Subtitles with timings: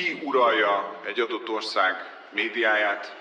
[0.00, 1.94] ki uralja egy adott ország
[2.30, 3.16] médiáját,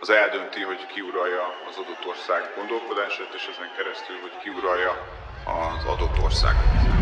[0.00, 5.06] az eldönti, hogy ki uralja az adott ország gondolkodását, és ezen keresztül, hogy ki uralja
[5.44, 7.01] az adott országot.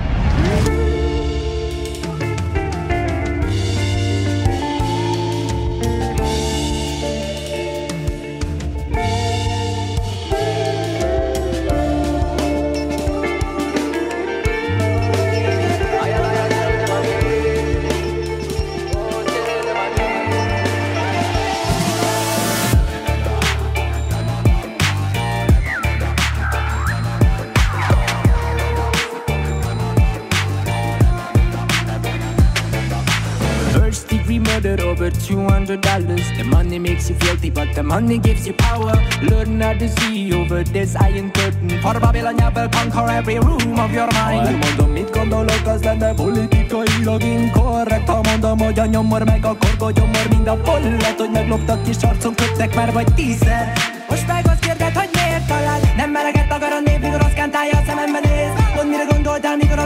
[34.78, 36.26] Over two hundred dollars.
[36.36, 38.94] The money makes you filthy, but the money gives you power.
[39.22, 41.70] Learn how to see over this iron curtain.
[41.80, 44.46] For Babylon, you will conquer every room of your mind.
[44.46, 48.08] Elmondom, mit gondolok, az lenne politikailag inkorrekt.
[48.08, 52.34] Ha mondom, hogy a nyomor meg a korgogyomor, mind a pollet, hogy megloptak kis arcon
[52.34, 53.72] köttek már vagy tízszer.
[54.08, 57.22] Most meg azt kérded, hogy miért talán Nem meleget akar a nép, mikor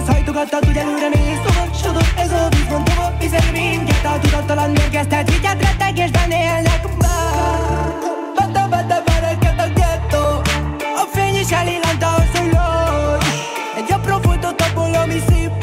[0.05, 4.05] azt hajtogattad, hogy előre mész Tudod, tudod, ez a víz, mond tovább, hiszen minket?
[4.05, 6.83] A tudattalan mérgeztet, vigyát rettegésben élnek
[8.35, 10.23] Bata, bata, bereket a ghetto.
[11.03, 13.27] A fény is elillant hogy lógy
[13.77, 15.55] Egy apró folytott abból, ami szép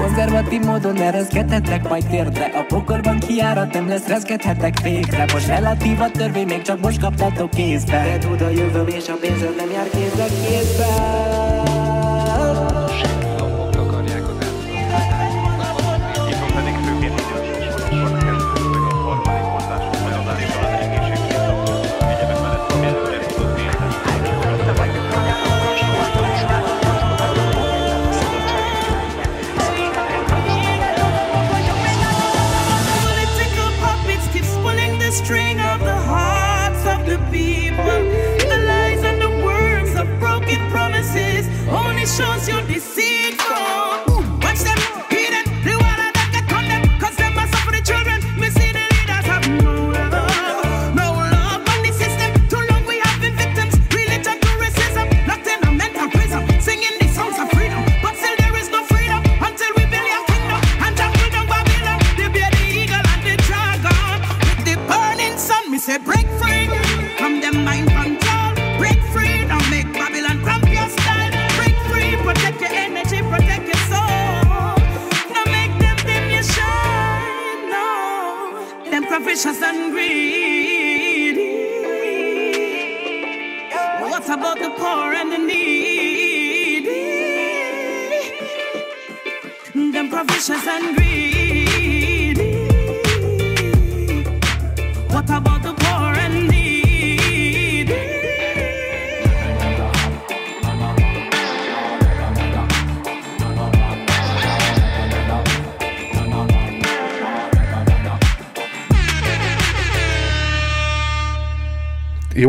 [0.00, 6.10] konzervatív módon ereszkedhetek majd térdre A pokolban kiárat nem lesz, reszkedhetek fékre Most relatív a
[6.10, 8.02] törvény, még csak most kaptatok kézbe.
[8.02, 11.73] De tud a jövőm és a pénzem nem jár kézbe kézbe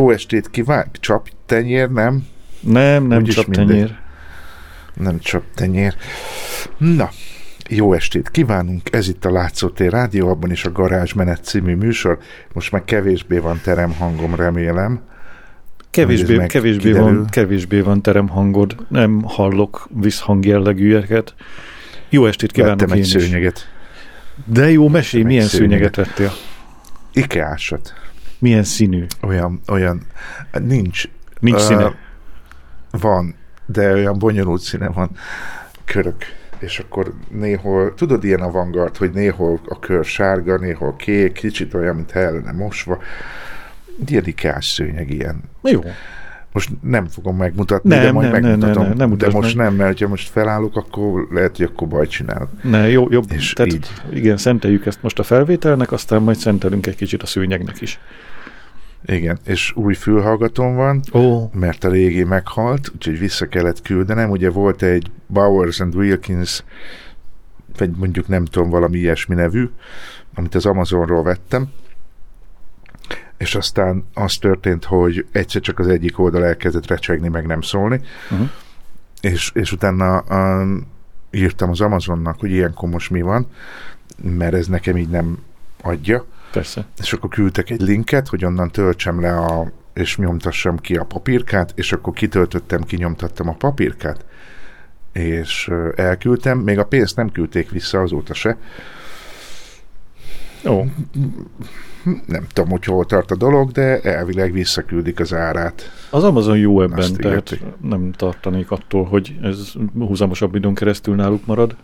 [0.06, 0.50] Jó estét!
[1.00, 2.28] Csap tenyér, nem?
[2.60, 3.96] Nem, nem Úgyis csap tenyér.
[4.94, 5.96] Nem csap tenyér.
[6.78, 7.10] Na,
[7.70, 12.18] jó estét kívánunk, ez itt a Látszótér Rádió, abban is a Garázsmenet című műsor.
[12.54, 15.02] Most már kevésbé van teremhangom, remélem.
[15.90, 21.34] Kevésbé, kevésbé, van, kevésbé van teremhangod, nem hallok visszhangjellegűeket.
[22.10, 23.70] Jó estét kívánok Vettem egy szőnyeget.
[24.46, 26.32] De jó, mesélj, milyen szőnyeget, szőnyeget vettél?
[27.14, 27.94] Ikeásat.
[28.40, 29.06] Milyen színű?
[29.22, 30.02] Olyan, olyan,
[30.52, 31.04] nincs.
[31.40, 31.96] Nincs uh, színe?
[32.92, 33.36] Van,
[33.66, 35.10] de olyan bonyolult színe van.
[35.86, 36.24] Körök.
[36.60, 41.96] És akkor néhol, tudod, ilyen avantgard, hogy néhol a kör sárga, néhol kék, kicsit olyan,
[41.96, 43.02] mint ellene mosva.
[44.06, 45.44] Ilyen ikás szőnyeg ilyen.
[45.62, 45.82] Jó.
[46.56, 48.84] Most nem fogom megmutatni, nem, de majd nem, megmutatom.
[48.84, 49.66] Nem, nem, nem de most meg.
[49.66, 52.50] nem, mert ha most felállok, akkor lehet, hogy akkor bajt csinálok.
[52.64, 53.26] Ne, jó, jobb.
[53.32, 53.88] És Tehát így.
[54.14, 58.00] Igen, szenteljük ezt most a felvételnek, aztán majd szentelünk egy kicsit a szőnyegnek is.
[59.06, 61.54] Igen, és új fülhallgatón van, oh.
[61.54, 64.30] mert a régi meghalt, úgyhogy vissza kellett küldenem.
[64.30, 66.64] Ugye volt egy Bowers and Wilkins,
[67.78, 69.70] vagy mondjuk nem tudom, valami ilyesmi nevű,
[70.36, 71.68] amit az Amazonról vettem,
[73.38, 78.02] és aztán az történt, hogy egyszer csak az egyik oldal elkezdett recsegni, meg nem szólni,
[78.32, 78.50] uh-huh.
[79.22, 80.88] és, és utána um,
[81.32, 83.48] írtam az Amazonnak, hogy ilyenkor most mi van,
[84.22, 85.38] mert ez nekem így nem
[85.82, 86.86] adja, Persze.
[86.98, 91.72] És akkor küldtek egy linket, hogy onnan töltsem le a, és nyomtassam ki a papírkát,
[91.76, 94.26] és akkor kitöltöttem, kinyomtattam a papírkát,
[95.12, 98.58] és elküldtem, még a pénzt nem küldték vissza azóta se.
[100.66, 100.84] Ó.
[102.26, 105.92] Nem tudom, hogy hol tart a dolog, de elvileg visszaküldik az árát.
[106.10, 107.62] Az Amazon jó ebben, Azt tehát ígérték.
[107.82, 111.76] nem tartanék attól, hogy ez húzamosabb időn keresztül náluk marad.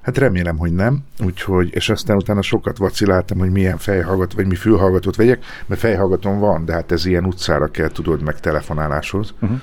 [0.00, 1.04] Hát remélem, hogy nem.
[1.24, 6.38] Úgyhogy, és aztán utána sokat vaciláltam, hogy milyen fejhallgat, vagy mi fülhallgatót vegyek, mert fejhallgatón
[6.38, 9.34] van, de hát ez ilyen utcára kell, tudod, meg telefonáláshoz.
[9.40, 9.60] Uh-huh.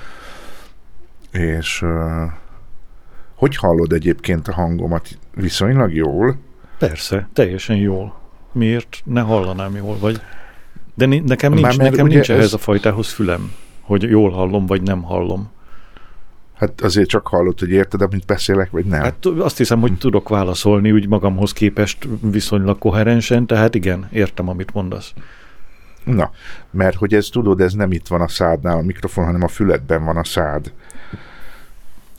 [1.30, 2.30] És uh,
[3.34, 5.08] hogy hallod egyébként a hangomat?
[5.34, 6.36] Viszonylag jól?
[6.78, 8.22] Persze, teljesen jól.
[8.54, 10.20] Miért ne hallanám jól, vagy?
[10.94, 12.36] De nekem nincs, Már nekem nincs ez...
[12.36, 15.52] ehhez a fajtához fülem, hogy jól hallom, vagy nem hallom.
[16.54, 19.00] Hát azért csak hallott, hogy érted, amit beszélek, vagy nem?
[19.02, 24.74] Hát azt hiszem, hogy tudok válaszolni úgy magamhoz képest viszonylag koherensen, tehát igen, értem, amit
[24.74, 25.12] mondasz.
[26.04, 26.30] Na,
[26.70, 30.04] mert hogy ez tudod, ez nem itt van a szádnál a mikrofon, hanem a füledben
[30.04, 30.72] van a szád.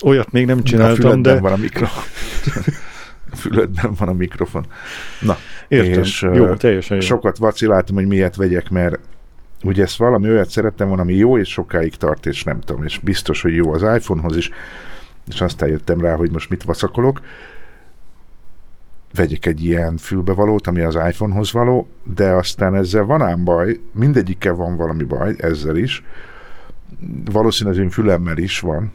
[0.03, 1.39] Olyat még nem csináltam, a füledben de...
[1.39, 2.03] van a mikrofon.
[3.35, 4.65] a füledben van a mikrofon.
[5.21, 5.37] Na,
[5.67, 6.01] Értem.
[6.01, 7.03] és jó, teljesen jó.
[7.03, 8.99] sokat vaciláltam, hogy miért vegyek, mert
[9.63, 12.99] ugye ezt valami olyat szerettem volna, ami jó és sokáig tart, és nem tudom, és
[12.99, 14.49] biztos, hogy jó az iPhonehoz is,
[15.27, 17.21] és aztán jöttem rá, hogy most mit vaszakolok.
[19.13, 24.53] Vegyek egy ilyen fülbevalót, ami az iPhonehoz való, de aztán ezzel van ám baj, mindegyikkel
[24.53, 26.03] van valami baj, ezzel is.
[27.31, 28.91] Valószínűleg az én fülemmel is van,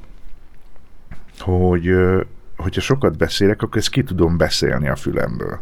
[1.39, 1.95] hogy
[2.63, 5.61] hogyha sokat beszélek, akkor ezt ki tudom beszélni a fülemből.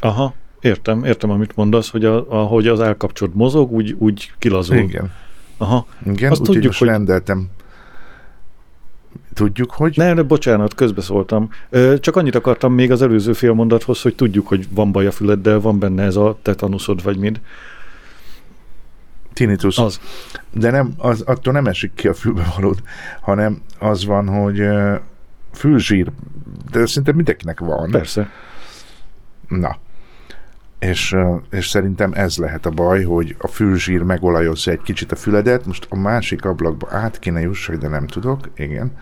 [0.00, 0.34] Aha.
[0.60, 4.76] Értem, értem, amit mondasz, hogy a, ahogy az elkapcsolt mozog, úgy, úgy kilazul.
[4.76, 5.12] Igen.
[5.56, 5.86] Aha.
[6.06, 7.48] Igen, Azt tudjuk, hogy rendeltem.
[9.34, 9.96] Tudjuk, hogy...
[9.96, 11.50] Ne, ne, bocsánat, közbeszóltam.
[12.00, 15.60] Csak annyit akartam még az előző fél mondathoz, hogy tudjuk, hogy van baj a füleddel,
[15.60, 17.40] van benne ez a tetanuszod, vagy mind.
[19.32, 19.78] Tinnitus.
[19.78, 20.00] Az.
[20.52, 22.82] De nem, az, attól nem esik ki a fülbe valód,
[23.20, 24.68] hanem az van, hogy
[25.58, 26.10] fülzsír,
[26.70, 27.90] de szinte mindenkinek van.
[27.90, 28.30] Persze.
[29.48, 29.76] Na,
[30.78, 31.16] és,
[31.50, 35.86] és szerintem ez lehet a baj, hogy a fülzsír megolajozza egy kicsit a füledet, most
[35.88, 38.92] a másik ablakba át kéne jussak, de nem tudok, igen.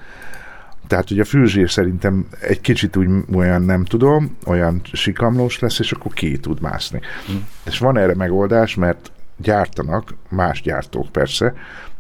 [0.87, 5.93] Tehát ugye a fülzsír szerintem egy kicsit úgy olyan nem tudom, olyan sikamlós lesz, és
[5.93, 7.01] akkor ki tud mászni.
[7.33, 7.37] Mm.
[7.65, 11.55] És van erre megoldás, mert gyártanak, más gyártók persze,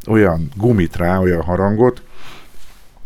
[0.06, 2.02] olyan gumit rá, olyan harangot,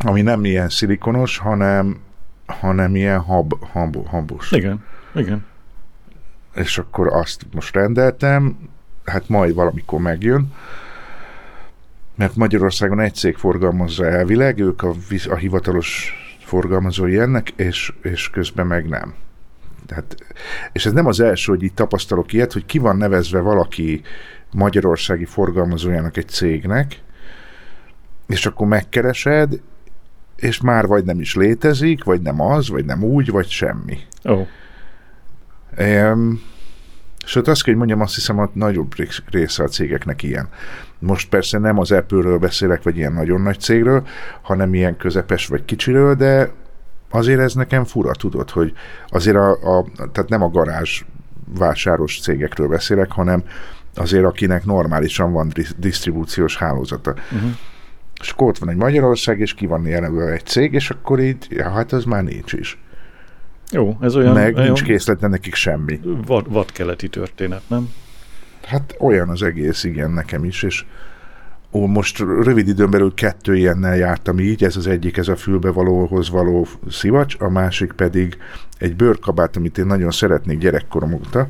[0.04, 2.00] ami nem ilyen szilikonos, hanem,
[2.46, 4.52] hanem ilyen hab, hab, habos.
[4.52, 5.48] Igen, igen
[6.54, 8.56] és akkor azt most rendeltem,
[9.04, 10.52] hát majd valamikor megjön,
[12.14, 14.92] mert Magyarországon egy cég forgalmazza elvileg, ők a,
[15.28, 16.14] a hivatalos
[16.44, 19.14] forgalmazói ennek, és, és közben meg nem.
[19.86, 20.16] Tehát,
[20.72, 24.02] és ez nem az első, hogy itt tapasztalok ilyet, hogy ki van nevezve valaki
[24.52, 27.02] magyarországi forgalmazójának egy cégnek,
[28.26, 29.60] és akkor megkeresed,
[30.40, 33.98] és már vagy nem is létezik, vagy nem az, vagy nem úgy, vagy semmi.
[34.22, 34.46] Oh.
[35.78, 36.40] Um,
[37.24, 38.94] Sőt, azt kell, hogy mondjam, azt hiszem a nagyobb
[39.30, 40.48] része a cégeknek ilyen.
[40.98, 44.06] Most persze nem az Apple-ről beszélek, vagy ilyen nagyon nagy cégről,
[44.42, 46.50] hanem ilyen közepes vagy kicsiről, de
[47.10, 48.72] azért ez nekem fura, tudod, hogy
[49.08, 51.02] azért a, a tehát nem a garázs
[51.58, 53.42] vásáros cégekről beszélek, hanem
[53.94, 57.14] azért akinek normálisan van disztribúciós hálózata.
[57.32, 57.50] Uh-huh.
[58.20, 61.46] És akkor ott van egy Magyarország, és ki van jelölve egy cég, és akkor így,
[61.48, 62.78] ja, hát az már nincs is.
[63.70, 64.32] Jó, ez olyan...
[64.32, 66.00] Meg olyan nincs készletlen nekik semmi.
[66.26, 67.92] Vad, vadkeleti történet, nem?
[68.64, 70.84] Hát olyan az egész, igen, nekem is, és
[71.72, 76.30] ó, most rövid időn belül kettő ilyennel jártam így, ez az egyik, ez a fülbevalóhoz
[76.30, 78.38] való szivacs, a másik pedig
[78.78, 81.48] egy bőrkabát, amit én nagyon szeretnék gyerekkorom óta.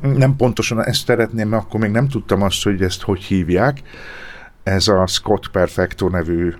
[0.00, 3.82] Nem pontosan ezt szeretném, mert akkor még nem tudtam azt, hogy ezt hogy hívják.
[4.62, 6.52] Ez a Scott Perfecto nevű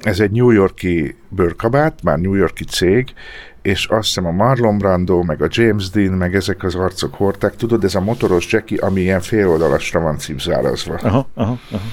[0.00, 3.14] ez egy New Yorki bőrkabát, már New Yorki cég,
[3.62, 7.56] és azt hiszem a Marlon Brando, meg a James Dean, meg ezek az arcok hordták,
[7.56, 10.94] tudod, ez a motoros Jackie, ami ilyen féloldalasra van cipzárazva.
[10.94, 11.84] Aha, aha, aha.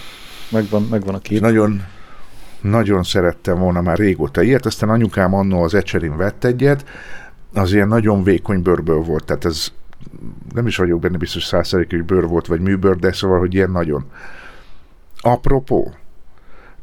[0.51, 1.41] Megvan, megvan a kép.
[1.41, 1.83] Nagyon,
[2.61, 6.85] nagyon szerettem volna már régóta ilyet, aztán anyukám annó az Ecserin vett egyet,
[7.53, 9.67] az ilyen nagyon vékony bőrből volt, tehát ez
[10.53, 13.71] nem is vagyok benne biztos százszerék, hogy bőr volt, vagy műbőr, de szóval, hogy ilyen
[13.71, 14.05] nagyon.
[15.21, 15.93] Apropó,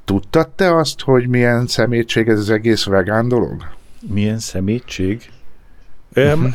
[0.04, 3.64] Tudtad te azt, hogy milyen szemétség ez az egész vegán dolog?
[4.08, 5.30] Milyen szemétség?
[6.16, 6.54] Um,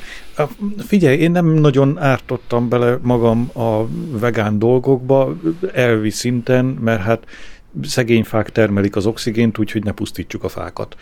[0.77, 5.35] figyelj, én nem nagyon ártottam bele magam a vegán dolgokba,
[5.73, 7.25] elvi szinten, mert hát
[7.81, 10.95] szegény fák termelik az oxigént, úgyhogy ne pusztítsuk a fákat.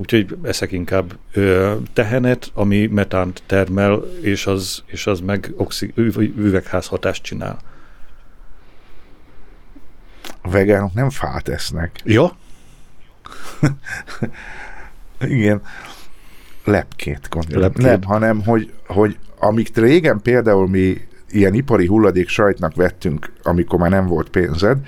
[0.00, 5.92] Úgyhogy eszek inkább ö, tehenet, ami metánt termel, és az, és az meg oxi,
[6.36, 7.58] üvegházhatást csinál.
[10.42, 12.00] A vegánok nem fát esznek.
[12.04, 12.36] Ja?
[15.20, 15.62] Igen.
[16.64, 17.62] Lepkét gondolom.
[17.62, 17.82] Lepkét.
[17.82, 23.90] Nem, hanem hogy, hogy amíg régen például mi ilyen ipari hulladék sajtnak vettünk, amikor már
[23.90, 24.78] nem volt pénzed,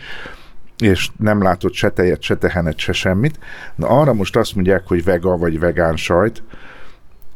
[0.79, 3.38] és nem látott se tejet, se tehenet, se semmit.
[3.75, 6.43] Na arra most azt mondják, hogy vega vagy vegán sajt,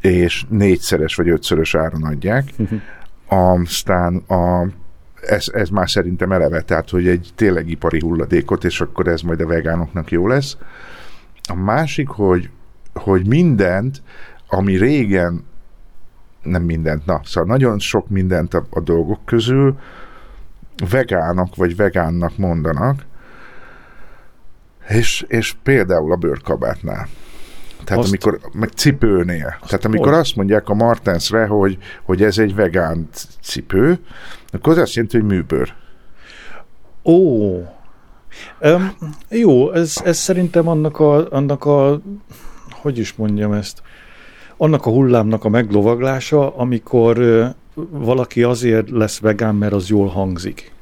[0.00, 2.52] és négyszeres vagy ötszörös áron adják.
[3.28, 4.66] Aztán a,
[5.23, 9.40] ez, ez már szerintem eleve, tehát hogy egy tényleg ipari hulladékot, és akkor ez majd
[9.40, 10.57] a vegánoknak jó lesz.
[11.49, 12.50] A másik, hogy,
[12.95, 14.02] hogy mindent,
[14.49, 15.45] ami régen
[16.43, 19.78] nem mindent, na, szóval nagyon sok mindent a, a dolgok közül
[20.90, 23.05] vegának vagy vegánnak mondanak,
[24.88, 27.09] és, és például a bőrkabátnál.
[27.85, 29.57] Tehát Azt- amikor, meg cipőnél.
[29.66, 30.19] Tehát amikor hogy?
[30.19, 33.09] azt mondják a Martensre, hogy, hogy ez egy vegán
[33.43, 33.99] cipő,
[34.52, 35.75] akkor az azt jelenti, hogy műbőr.
[37.05, 37.55] Ó.
[38.61, 38.97] Um,
[39.28, 42.00] jó, ez, ez szerintem annak a, annak a,
[42.71, 43.83] hogy is mondjam ezt,
[44.57, 47.19] annak a hullámnak a meglovaglása, amikor
[47.90, 50.75] valaki azért lesz vegán, mert az jól hangzik.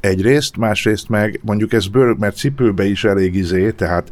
[0.00, 4.10] Egyrészt, másrészt meg mondjuk ez bőr, mert cipőbe is elég izé, tehát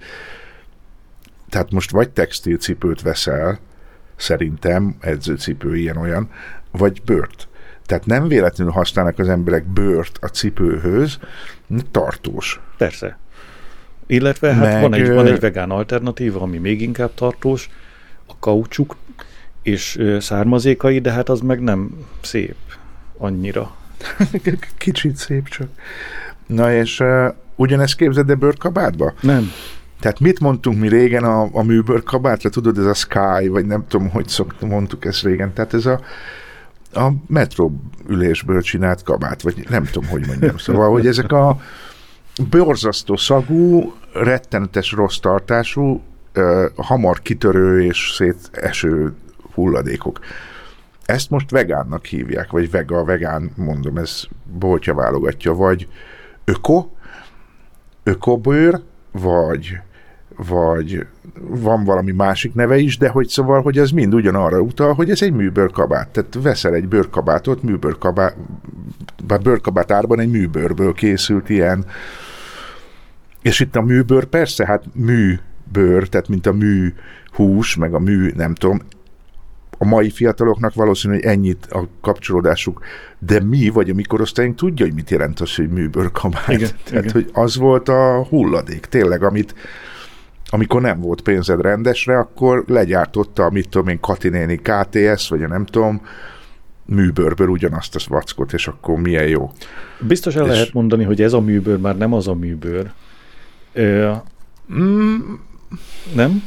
[1.48, 3.58] tehát most vagy textilcipőt veszel,
[4.16, 6.30] szerintem, edzőcipő ilyen-olyan,
[6.70, 7.48] vagy bőrt.
[7.86, 11.18] Tehát nem véletlenül használnak az emberek bőrt a cipőhöz,
[11.90, 12.60] tartós.
[12.76, 13.18] Persze.
[14.06, 17.70] Illetve hát Meg, van, egy, van egy vegán alternatíva, ami még inkább tartós,
[18.26, 18.96] a kaucsuk
[19.62, 22.56] és származékai, de hát az meg nem szép
[23.16, 23.76] annyira.
[24.78, 25.68] Kicsit szép csak.
[26.46, 29.14] Na és uh, ugyanezt képzeld-e bőrkabátba?
[29.20, 29.50] Nem.
[30.00, 32.50] Tehát mit mondtunk mi régen a, a műbőrkabátra?
[32.50, 35.52] Tudod, ez a Sky, vagy nem tudom, hogy szoktunk, mondtuk ezt régen.
[35.52, 36.00] Tehát ez a,
[36.92, 40.56] a metró ülésből csinált kabát, vagy nem tudom, hogy mondjam.
[40.58, 41.60] Szóval, hogy ezek a
[42.50, 46.02] borzasztó szagú, rettenetes rossz tartású,
[46.76, 49.14] hamar kitörő és széteső
[49.54, 50.20] hulladékok.
[51.08, 54.24] Ezt most vegánnak hívják, vagy vega, vegán, mondom, ez
[54.58, 55.88] boltja válogatja, vagy
[56.44, 56.88] öko,
[58.02, 58.80] ökobőr,
[59.12, 59.78] vagy
[60.36, 61.06] vagy
[61.38, 65.22] van valami másik neve is, de hogy szóval, hogy ez mind ugyanarra utal, hogy ez
[65.22, 66.08] egy műbőrkabát.
[66.08, 68.36] Tehát veszel egy bőrkabátot, műbőrkabát,
[69.42, 71.84] bőrkabát árban egy műbőrből készült ilyen.
[73.42, 76.94] És itt a műbőr persze, hát műbőr, tehát mint a mű
[77.32, 78.80] hús, meg a mű, nem tudom,
[79.78, 82.80] a mai fiataloknak valószínű, hogy ennyit a kapcsolódásuk,
[83.18, 86.48] de mi, vagy a mi korosztályunk tudja, hogy mit jelent az, hogy műbőrkabát.
[86.48, 87.12] Igen, Tehát, igen.
[87.12, 89.54] hogy az volt a hulladék, tényleg, amit
[90.50, 95.64] amikor nem volt pénzed rendesre, akkor legyártotta, mit tudom én, Katinéni KTS, vagy a nem
[95.64, 96.00] tudom,
[96.84, 99.50] műbőrből ugyanazt a vackot, és akkor milyen jó.
[100.00, 102.92] Biztos el És- lehet mondani, hogy ez a műbőr már nem az a műbőr.
[103.72, 104.12] Ö,
[104.74, 105.16] Mm,
[106.14, 106.42] nem?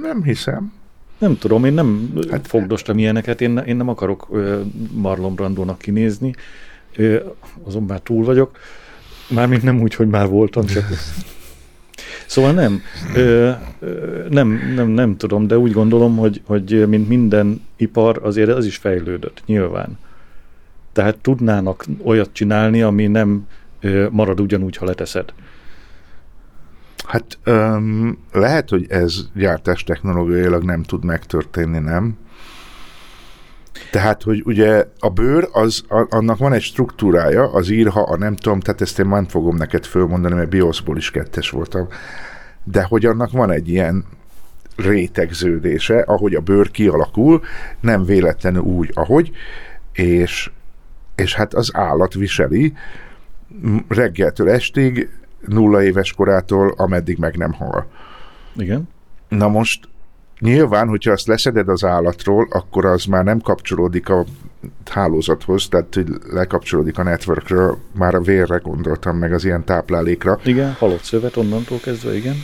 [0.00, 0.72] nem hiszem.
[1.18, 4.28] Nem tudom, én nem hát, fogdostam ilyeneket, én, én nem akarok
[4.92, 6.34] Marlon Brandónak kinézni,
[7.62, 8.58] azon már túl vagyok.
[9.30, 10.84] Mármint nem úgy, hogy már voltam, csak...
[12.26, 12.82] Szóval nem,
[13.14, 18.48] ö, ö, nem, nem, nem tudom, de úgy gondolom, hogy, hogy mint minden ipar, azért
[18.48, 19.98] az is fejlődött, nyilván.
[20.92, 23.46] Tehát tudnának olyat csinálni, ami nem
[23.80, 25.32] ö, marad ugyanúgy, ha leteszed.
[27.08, 32.16] Hát öm, lehet, hogy ez gyártás technológiailag nem tud megtörténni, nem?
[33.90, 38.60] Tehát, hogy ugye a bőr, az, annak van egy struktúrája, az írha, a nem tudom,
[38.60, 41.88] tehát ezt én nem fogom neked fölmondani, mert bioszból is kettes voltam,
[42.64, 44.04] de hogy annak van egy ilyen
[44.76, 47.42] rétegződése, ahogy a bőr kialakul,
[47.80, 49.30] nem véletlenül úgy, ahogy,
[49.92, 50.50] és,
[51.14, 52.72] és hát az állat viseli
[53.88, 55.08] reggeltől estig,
[55.48, 57.86] nulla éves korától, ameddig meg nem hal.
[58.56, 58.88] Igen?
[59.28, 59.88] Na most
[60.40, 64.24] nyilván, hogyha azt leszeded az állatról, akkor az már nem kapcsolódik a
[64.90, 70.38] hálózathoz, tehát hogy lekapcsolódik a networkről, már a vérre gondoltam, meg az ilyen táplálékra.
[70.44, 72.34] Igen, halott szövet onnantól kezdve, igen.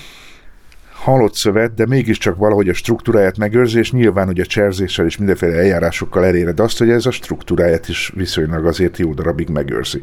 [0.92, 5.56] Halott szövet, de mégiscsak valahogy a struktúráját megőrzi, és nyilván, hogy a cserzéssel és mindenféle
[5.56, 10.00] eljárásokkal eléred azt, hogy ez a struktúráját is viszonylag azért jó darabig megőrzi.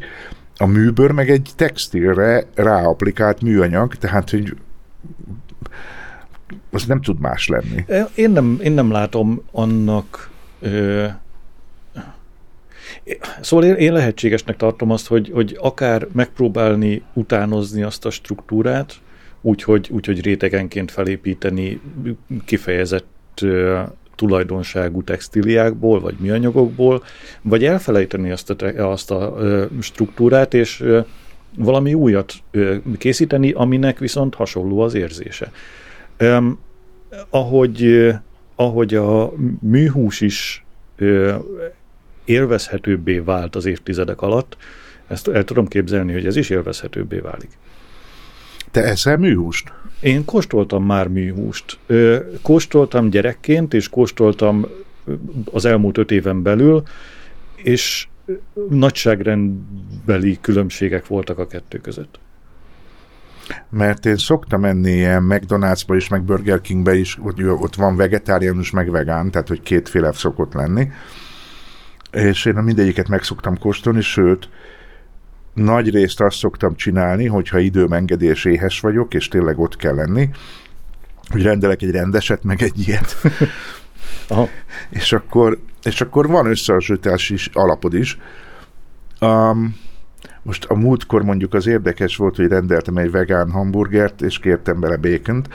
[0.56, 4.56] A műbőr meg egy textilre ráapplikált műanyag, tehát, hogy
[6.70, 7.84] az nem tud más lenni.
[8.14, 10.30] Én nem, én nem látom annak...
[10.60, 11.06] Ö,
[13.40, 19.00] szóval én, én lehetségesnek tartom azt, hogy, hogy akár megpróbálni utánozni azt a struktúrát,
[19.40, 21.80] úgyhogy, úgyhogy rétegenként felépíteni
[22.44, 23.44] kifejezett
[24.14, 27.02] tulajdonságú textíliákból, vagy műanyagokból,
[27.42, 29.36] vagy elfelejteni azt a, azt a
[29.80, 30.84] struktúrát, és
[31.56, 32.34] valami újat
[32.98, 35.52] készíteni, aminek viszont hasonló az érzése.
[37.30, 38.08] Ahogy,
[38.54, 40.64] ahogy a műhús is
[42.24, 44.56] élvezhetőbbé vált az évtizedek alatt,
[45.06, 47.50] ezt el tudom képzelni, hogy ez is élvezhetőbbé válik.
[48.70, 49.72] Te eszel műhúst?
[50.02, 51.78] Én kóstoltam már műhúst.
[52.42, 54.66] Kóstoltam gyerekként, és kóstoltam
[55.52, 56.82] az elmúlt öt éven belül,
[57.56, 58.08] és
[58.68, 62.18] nagyságrendbeli különbségek voltak a kettő között.
[63.68, 68.70] Mert én szoktam menni ilyen McDonald'sba is, meg Burger Kingbe is, ott, ott van vegetáriánus,
[68.70, 70.90] meg vegán, tehát hogy kétféle szokott lenni.
[72.12, 74.48] És én a mindegyiket meg szoktam kóstolni, sőt,
[75.54, 78.06] nagy részt azt szoktam csinálni, hogyha időm
[78.44, 80.28] éhes vagyok, és tényleg ott kell lenni,
[81.30, 83.16] hogy rendelek egy rendeset, meg egy ilyet.
[84.28, 84.48] Aha.
[84.90, 88.18] és akkor, és akkor van összehasonlítás is, alapod is.
[89.20, 89.76] Um,
[90.42, 94.96] most a múltkor mondjuk az érdekes volt, hogy rendeltem egy vegán hamburgert, és kértem bele
[94.96, 95.48] békont.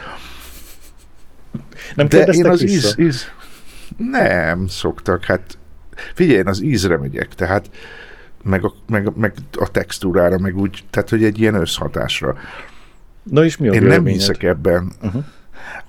[1.95, 3.01] Nem De én az vissza?
[3.01, 3.31] íz, íz...
[3.97, 5.57] Nem szoktak, hát
[6.13, 7.69] figyelj, én az ízre megyek, tehát
[8.47, 12.35] meg a, meg, meg a textúrára, meg úgy, tehát hogy egy ilyen összhatásra.
[13.23, 14.91] Na és mi a Én nem hiszek ebben.
[15.01, 15.23] Uh-huh.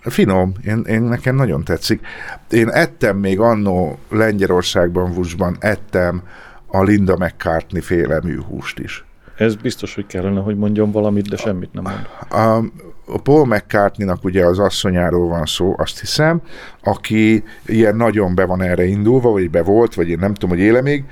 [0.00, 2.06] Finom, én, én nekem nagyon tetszik.
[2.50, 6.22] Én ettem még annó Lengyelországban, Vusban, ettem
[6.66, 9.04] a Linda McCartney féle műhúst is.
[9.36, 12.06] Ez biztos, hogy kellene, hogy mondjon valamit, de semmit nem mond.
[12.30, 12.64] A,
[13.12, 16.42] a Paul McCartney-nak ugye az asszonyáról van szó, azt hiszem,
[16.82, 20.64] aki ilyen nagyon be van erre indulva, vagy be volt, vagy én nem tudom, hogy
[20.64, 21.04] éle még,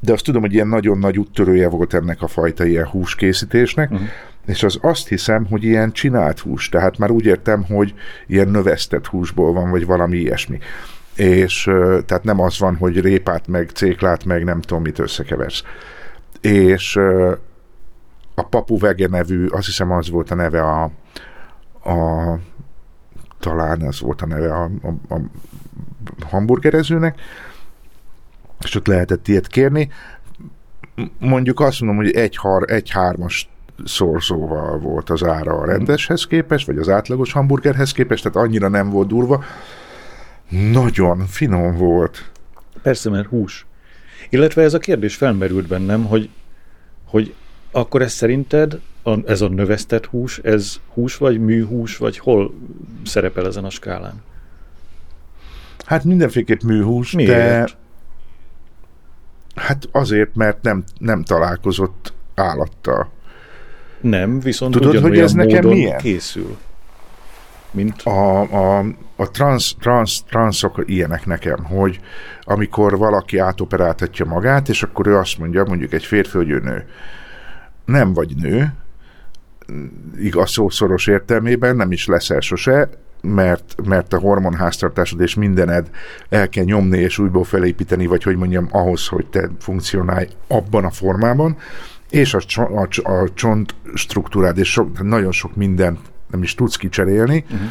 [0.00, 4.08] de azt tudom, hogy ilyen nagyon nagy úttörője volt ennek a fajta ilyen húskészítésnek, uh-huh.
[4.46, 7.94] és az azt hiszem, hogy ilyen csinált hús, tehát már úgy értem, hogy
[8.26, 10.58] ilyen növesztett húsból van, vagy valami ilyesmi.
[11.14, 11.62] És
[12.06, 15.62] tehát nem az van, hogy répát, meg céklát, meg nem tudom, mit összekeversz.
[16.40, 16.96] És
[18.34, 20.82] a Papu Vege nevű, azt hiszem az volt a neve a,
[21.90, 22.38] a
[23.40, 24.70] talán az volt a neve a,
[25.08, 25.20] a, a
[26.26, 27.20] hamburgerezőnek,
[28.64, 29.90] és ott lehetett ilyet kérni.
[31.18, 33.48] Mondjuk azt mondom, hogy egy, har, egy hármas
[33.84, 38.90] szorzóval volt az ára a rendeshez képest, vagy az átlagos hamburgerhez képest, tehát annyira nem
[38.90, 39.44] volt durva.
[40.48, 42.30] Nagyon finom volt.
[42.82, 43.66] Persze, mert hús.
[44.30, 46.28] Illetve ez a kérdés felmerült bennem, hogy,
[47.04, 47.34] hogy
[47.70, 52.54] akkor ez szerinted, a, ez a növesztett hús, ez hús vagy műhús, vagy hol
[53.04, 54.22] szerepel ezen a skálán?
[55.84, 57.32] Hát mindenféleképp műhús, Miért?
[57.32, 57.68] de
[59.58, 63.10] hát azért, mert nem, nem találkozott állattal.
[64.00, 65.98] Nem, viszont Tudod, hogy ez nekem milyen?
[65.98, 66.56] készül.
[67.70, 68.84] Mint a, a,
[69.16, 72.00] a trans, trans, transzok ilyenek nekem, hogy
[72.42, 76.88] amikor valaki átoperáltatja magát, és akkor ő azt mondja, mondjuk egy férfi, hogy ő nő.
[77.84, 78.72] Nem vagy nő,
[80.18, 82.88] igaz szószoros értelmében, nem is leszel sose,
[83.20, 85.90] mert, mert a hormonháztartásod és mindened
[86.28, 90.90] el kell nyomni és újból felépíteni, vagy hogy mondjam, ahhoz, hogy te funkcionálj abban a
[90.90, 91.56] formában,
[92.10, 95.98] és a, a, a csont struktúrád, és sok, nagyon sok minden
[96.30, 97.68] nem is tudsz kicserélni, uh-huh.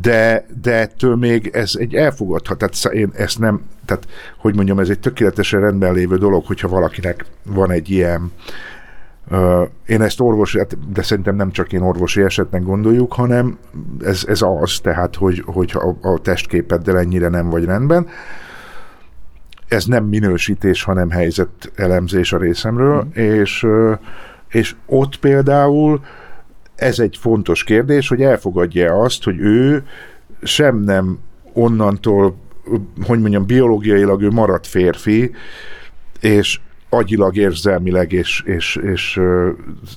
[0.00, 4.06] de, de ettől még ez egy elfogadhat, tehát én ezt nem, tehát
[4.38, 8.32] hogy mondjam, ez egy tökéletesen rendben lévő dolog, hogyha valakinek van egy ilyen
[9.86, 13.58] én ezt orvosi, hát- de szerintem nem csak én orvosi esetnek gondoljuk, hanem
[14.00, 18.06] ez, ez az, tehát, hogy, hogy a, a testképeddel ennyire nem vagy rendben.
[19.68, 23.22] Ez nem minősítés, hanem helyzet elemzés a részemről, mm.
[23.22, 23.66] és,
[24.48, 26.00] és ott például
[26.74, 29.84] ez egy fontos kérdés, hogy elfogadja azt, hogy ő
[30.42, 31.18] sem nem
[31.52, 32.36] onnantól,
[33.06, 35.32] hogy mondjam, biológiailag ő maradt férfi,
[36.20, 39.20] és agyilag, érzelmileg és, és, és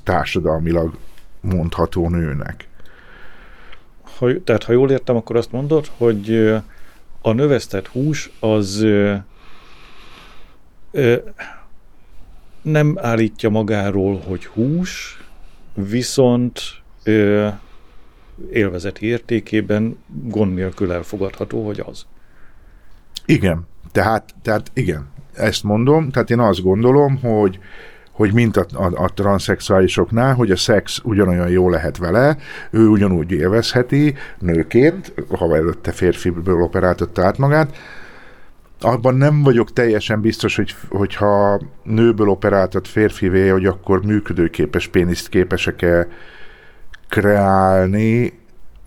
[0.03, 0.97] társadalmilag
[1.41, 2.67] mondható nőnek.
[4.17, 6.53] Ha, tehát, ha jól értem, akkor azt mondod, hogy
[7.21, 9.15] a növesztett hús az ö,
[10.91, 11.15] ö,
[12.61, 15.23] nem állítja magáról, hogy hús,
[15.73, 16.61] viszont
[17.03, 17.47] ö,
[18.51, 22.05] élvezeti értékében gond nélkül elfogadható, hogy az.
[23.25, 27.59] Igen, tehát, tehát igen, ezt mondom, tehát én azt gondolom, hogy
[28.19, 32.37] hogy mint a, a, a transzexuálisoknál, hogy a szex ugyanolyan jó lehet vele,
[32.71, 37.77] ő ugyanúgy élvezheti nőként, ha előtte férfiből operáltatta át magát,
[38.81, 46.07] abban nem vagyok teljesen biztos, hogy, hogyha nőből operáltat férfivé, hogy akkor működőképes péniszt képesek-e
[47.09, 48.38] kreálni,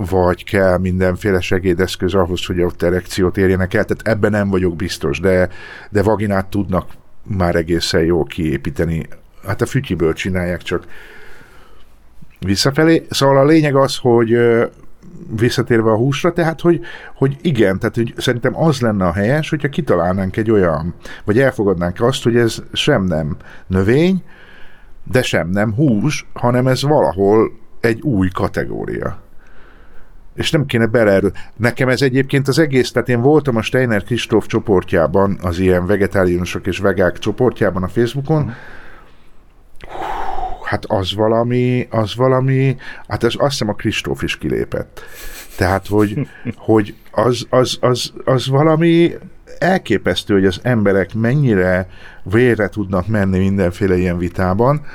[0.04, 3.84] vagy kell mindenféle segédeszköz ahhoz, hogy ott erekciót érjenek el.
[3.84, 5.48] Tehát ebben nem vagyok biztos, de,
[5.90, 6.90] de vaginát tudnak
[7.22, 9.06] már egészen jól kiépíteni
[9.46, 10.86] hát a fütyiből csinálják csak
[12.38, 13.06] visszafelé.
[13.10, 14.38] Szóval a lényeg az, hogy
[15.36, 16.80] visszatérve a húsra, tehát, hogy,
[17.14, 22.00] hogy igen, tehát hogy szerintem az lenne a helyes, hogyha kitalálnánk egy olyan, vagy elfogadnánk
[22.00, 23.36] azt, hogy ez sem nem
[23.66, 24.22] növény,
[25.04, 29.21] de sem nem hús, hanem ez valahol egy új kategória.
[30.34, 31.32] És nem kéne beleerő.
[31.56, 36.66] Nekem ez egyébként az egész, tehát én voltam a Steiner Kristóf csoportjában, az ilyen vegetáriánusok
[36.66, 38.52] és vegák csoportjában a Facebookon,
[40.72, 42.76] hát az valami, az valami,
[43.08, 45.00] hát az, azt hiszem a Kristóf is kilépett.
[45.56, 49.14] Tehát, hogy, hogy az, az, az, az valami
[49.58, 51.88] elképesztő, hogy az emberek mennyire
[52.22, 54.86] vérre tudnak menni mindenféle ilyen vitában,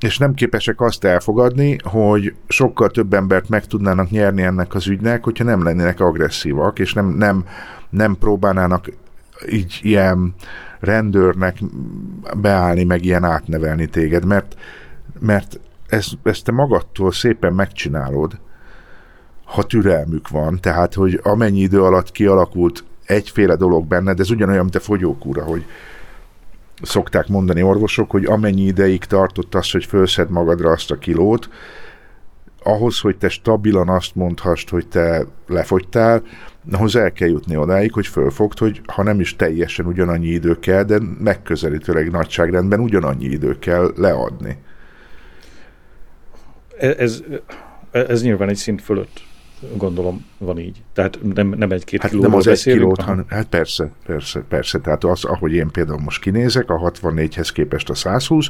[0.00, 5.24] és nem képesek azt elfogadni, hogy sokkal több embert meg tudnának nyerni ennek az ügynek,
[5.24, 7.44] hogyha nem lennének agresszívak, és nem, nem,
[7.90, 8.90] nem próbálnának
[9.50, 10.34] így ilyen
[10.80, 11.58] rendőrnek
[12.36, 14.56] beállni, meg ilyen átnevelni téged, mert,
[15.18, 18.38] mert ezt, ezt te magadtól szépen megcsinálod,
[19.44, 24.74] ha türelmük van, tehát, hogy amennyi idő alatt kialakult egyféle dolog benned, ez ugyanolyan, mint
[24.74, 25.64] a fogyókúra, hogy
[26.82, 31.48] szokták mondani orvosok, hogy amennyi ideig tartott az, hogy felszed magadra azt a kilót,
[32.62, 36.22] ahhoz, hogy te stabilan azt mondhast, hogy te lefogytál,
[36.72, 40.82] ahhoz el kell jutni odáig, hogy fölfogd, hogy ha nem is teljesen ugyanannyi idő kell,
[40.82, 44.58] de megközelítőleg nagyságrendben ugyanannyi idő kell leadni.
[46.78, 47.22] Ez,
[47.90, 49.27] ez nyilván egy szint fölött
[49.76, 50.82] gondolom van így.
[50.92, 54.40] Tehát nem, nem egy-két Hát kilóról nem az egy beszélünk, kilót, hanem- hát persze, persze,
[54.48, 54.78] persze.
[54.78, 58.48] Tehát az, ahogy én például most kinézek, a 64-hez képest a 120,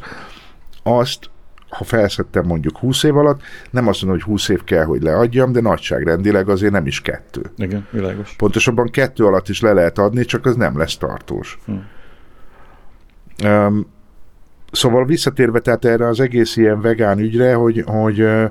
[0.82, 1.30] azt,
[1.68, 3.40] ha felszedtem mondjuk 20 év alatt,
[3.70, 7.42] nem azt mondom, hogy 20 év kell, hogy leadjam, de nagyságrendileg azért nem is kettő.
[7.56, 8.34] Igen, világos.
[8.36, 11.58] Pontosabban kettő alatt is le lehet adni, csak az nem lesz tartós.
[11.66, 11.72] Hm.
[13.48, 13.86] Um,
[14.72, 18.44] szóval visszatérve tehát erre az egész ilyen vegán ügyre, hogy, hogy ö,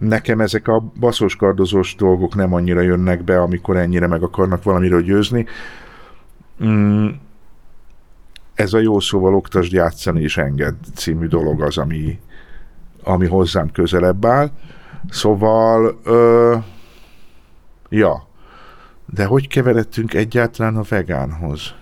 [0.00, 5.46] nekem ezek a baszóskardozós dolgok nem annyira jönnek be, amikor ennyire meg akarnak valamiről győzni.
[6.64, 7.08] Mm,
[8.54, 12.18] ez a jó szóval oktasd játszani és enged című dolog az, ami,
[13.02, 14.50] ami hozzám közelebb áll.
[15.10, 16.56] Szóval, ö,
[17.88, 18.28] ja,
[19.06, 21.74] de hogy keveredtünk egyáltalán a vegánhoz?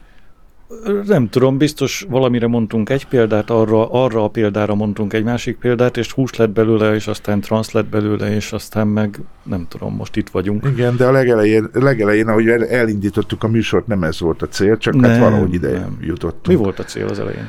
[1.07, 5.97] Nem tudom, biztos valamire mondtunk egy példát, arra, arra a példára mondtunk egy másik példát,
[5.97, 10.17] és hús lett belőle, és aztán transz lett belőle, és aztán meg nem tudom, most
[10.17, 10.67] itt vagyunk.
[10.73, 14.77] Igen, de a legelején, legelején ahogy el- elindítottuk a műsort, nem ez volt a cél,
[14.79, 15.99] csak nem, hát Nem, valahogy ide nem.
[16.01, 16.47] jutottunk.
[16.47, 17.49] Mi volt a cél az elején?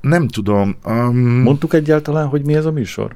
[0.00, 0.76] Nem tudom.
[0.84, 3.14] Um, Mondtuk egyáltalán, hogy mi ez a műsor?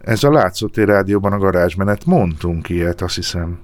[0.00, 2.04] ez a Látszótér Rádióban a garázsmenet.
[2.04, 3.58] Mondtunk ilyet, azt hiszem.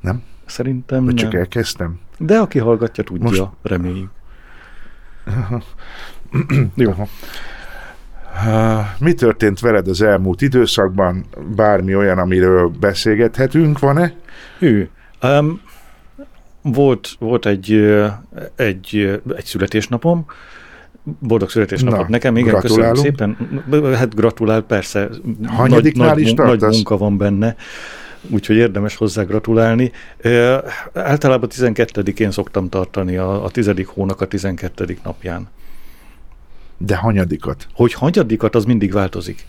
[0.00, 0.22] Nem?
[0.46, 1.24] Szerintem Vagy nem.
[1.24, 2.00] csak elkezdtem?
[2.18, 4.10] De aki hallgatja, tudja, Most- reméljük.
[6.74, 6.94] Jó.
[8.98, 11.24] Mi történt veled az elmúlt időszakban?
[11.56, 14.12] Bármi olyan, amiről beszélgethetünk, van-e?
[14.58, 14.88] Hű.
[15.22, 15.60] Um,
[16.62, 17.72] volt, volt egy,
[18.56, 20.24] egy, egy születésnapom,
[21.18, 23.36] boldog születésnapot Na, nekem, igen, köszönöm szépen.
[23.94, 25.08] Hát gratulál, persze.
[25.46, 26.74] Hanyadiknál nagy, is nagy, nagy tartasz?
[26.74, 27.56] munka van benne,
[28.30, 29.92] úgyhogy érdemes hozzá gratulálni.
[30.92, 34.98] Általában 12-én szoktam tartani, a, a tizedik hónak a 12.
[35.02, 35.48] napján.
[36.78, 37.66] De hanyadikat?
[37.74, 39.44] Hogy hanyadikat, az mindig változik.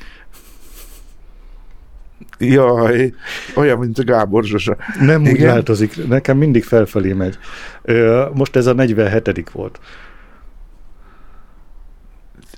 [2.39, 3.13] Jaj,
[3.55, 4.77] olyan, mint a Gábor Zsosa.
[4.99, 5.47] Nem úgy Igen?
[5.47, 7.38] változik, nekem mindig felfelé megy.
[8.33, 9.49] Most ez a 47.
[9.49, 9.79] volt.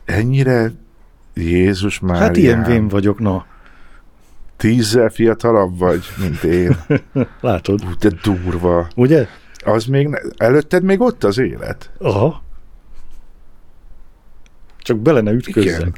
[0.05, 0.71] Ennyire
[1.33, 2.17] Jézus már.
[2.17, 3.45] Hát ilyen vén vagyok, na.
[4.57, 6.77] Tízzel fiatalabb vagy, mint én.
[7.41, 8.87] Látod, Ú, de durva.
[8.95, 9.27] ugye?
[9.65, 11.91] Az még, ne, előtted még ott az élet?
[11.97, 12.43] Aha.
[14.77, 15.79] Csak bele ne ütközzek.
[15.79, 15.93] Igen.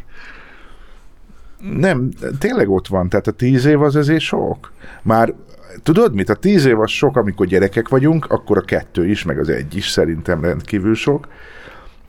[1.79, 4.71] Nem, tényleg ott van, tehát a tíz év az azért sok.
[5.01, 5.33] Már
[5.83, 9.39] tudod mit, a tíz év az sok, amikor gyerekek vagyunk, akkor a kettő is, meg
[9.39, 11.27] az egy is szerintem rendkívül sok.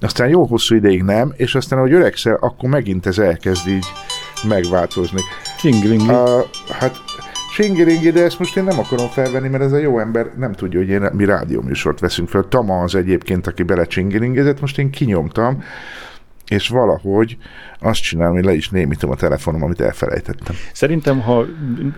[0.01, 3.87] Aztán jó hosszú ideig nem, és aztán, ahogy öregszel, akkor megint ez elkezd így
[4.49, 5.21] megváltozni.
[5.61, 6.14] Csingilingli.
[6.14, 6.96] Uh, hát
[7.53, 10.79] Singiringi, de ezt most én nem akarom felvenni, mert ez a jó ember nem tudja,
[10.79, 12.44] hogy én, mi rádióműsort veszünk fel.
[12.49, 15.62] Tama az egyébként, aki bele csingiringezett, most én kinyomtam,
[16.49, 17.37] és valahogy
[17.81, 20.57] azt csinálom, hogy le is némítom a telefonom, amit elfelejtettem.
[20.73, 21.44] Szerintem, ha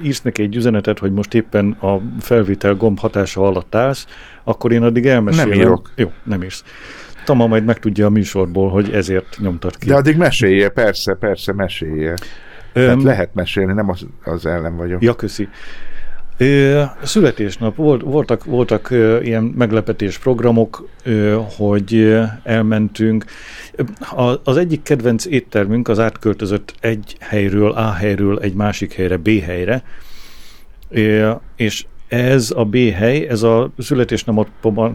[0.02, 4.06] írsz neki egy üzenetet, hogy most éppen a felvétel gomb hatása alatt állsz,
[4.44, 5.48] akkor én addig elmesélem.
[5.48, 5.90] Nem írok.
[5.96, 6.64] Jó, nem írsz.
[7.24, 9.88] Tama majd megtudja a műsorból, hogy ezért nyomtad ki.
[9.88, 12.14] De addig mesélje, persze, persze, mesélje.
[12.72, 15.02] Öm, Hát lehet mesélni, nem az, az ellen vagyok.
[15.02, 15.48] Ja, köszi.
[16.36, 23.24] Ö, Születésnap, volt, voltak, voltak ö, ilyen meglepetés programok, ö, hogy elmentünk.
[24.16, 29.28] A, az egyik kedvenc éttermünk az átköltözött egy helyről, A helyről egy másik helyre, B
[29.28, 29.82] helyre,
[31.56, 34.48] és ez a B hely, ez a születésnapot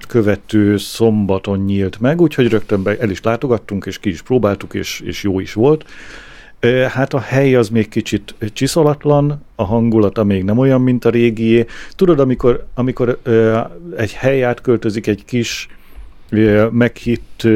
[0.07, 4.99] követő szombaton nyílt meg, úgyhogy rögtön be el is látogattunk, és ki is próbáltuk, és,
[4.99, 5.85] és jó is volt.
[6.87, 11.65] Hát a hely az még kicsit csiszolatlan, a hangulata még nem olyan, mint a régié.
[11.95, 13.19] Tudod, amikor, amikor
[13.97, 15.67] egy hely átköltözik egy kis
[16.71, 17.47] meghitt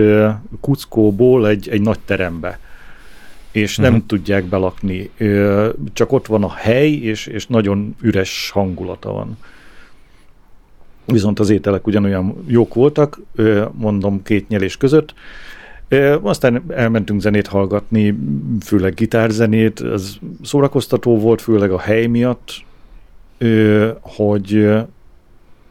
[0.61, 2.59] kuckóból egy, egy nagy terembe,
[3.51, 4.05] és nem Mhm.
[4.05, 5.09] tudják belakni.
[5.93, 9.37] Csak ott van a hely, és, és nagyon üres hangulata van.
[11.05, 13.19] Viszont az ételek ugyanolyan jók voltak,
[13.71, 15.13] mondom két nyelés között.
[16.21, 18.17] Aztán elmentünk zenét hallgatni,
[18.61, 22.53] főleg gitárzenét, az szórakoztató volt, főleg a hely miatt,
[24.01, 24.69] hogy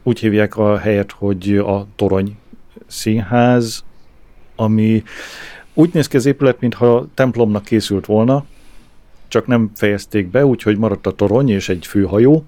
[0.03, 2.37] úgy hívják a helyet, hogy a Torony
[2.87, 3.83] Színház,
[4.55, 5.03] ami
[5.73, 8.45] úgy néz ki az épület, mintha templomnak készült volna,
[9.27, 12.45] csak nem fejezték be, úgyhogy maradt a torony és egy főhajó,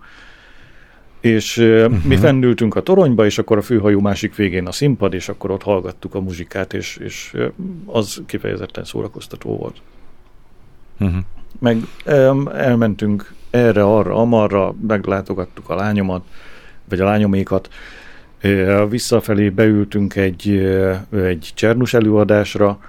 [1.24, 2.04] és uh-huh.
[2.04, 5.64] mi fennültünk a toronyba, és akkor a főhajó másik végén a színpad, és akkor ott
[5.64, 7.38] hallgattuk a muzsikát, és, és
[7.86, 9.76] az kifejezetten szórakoztató volt.
[11.00, 11.24] Uh-huh.
[11.60, 11.78] Meg
[12.54, 16.24] elmentünk erre, arra, amarra, meglátogattuk a lányomat,
[16.90, 17.70] vagy a lányomékat,
[18.90, 20.50] visszafelé beültünk egy,
[21.12, 22.80] egy Csernus előadásra,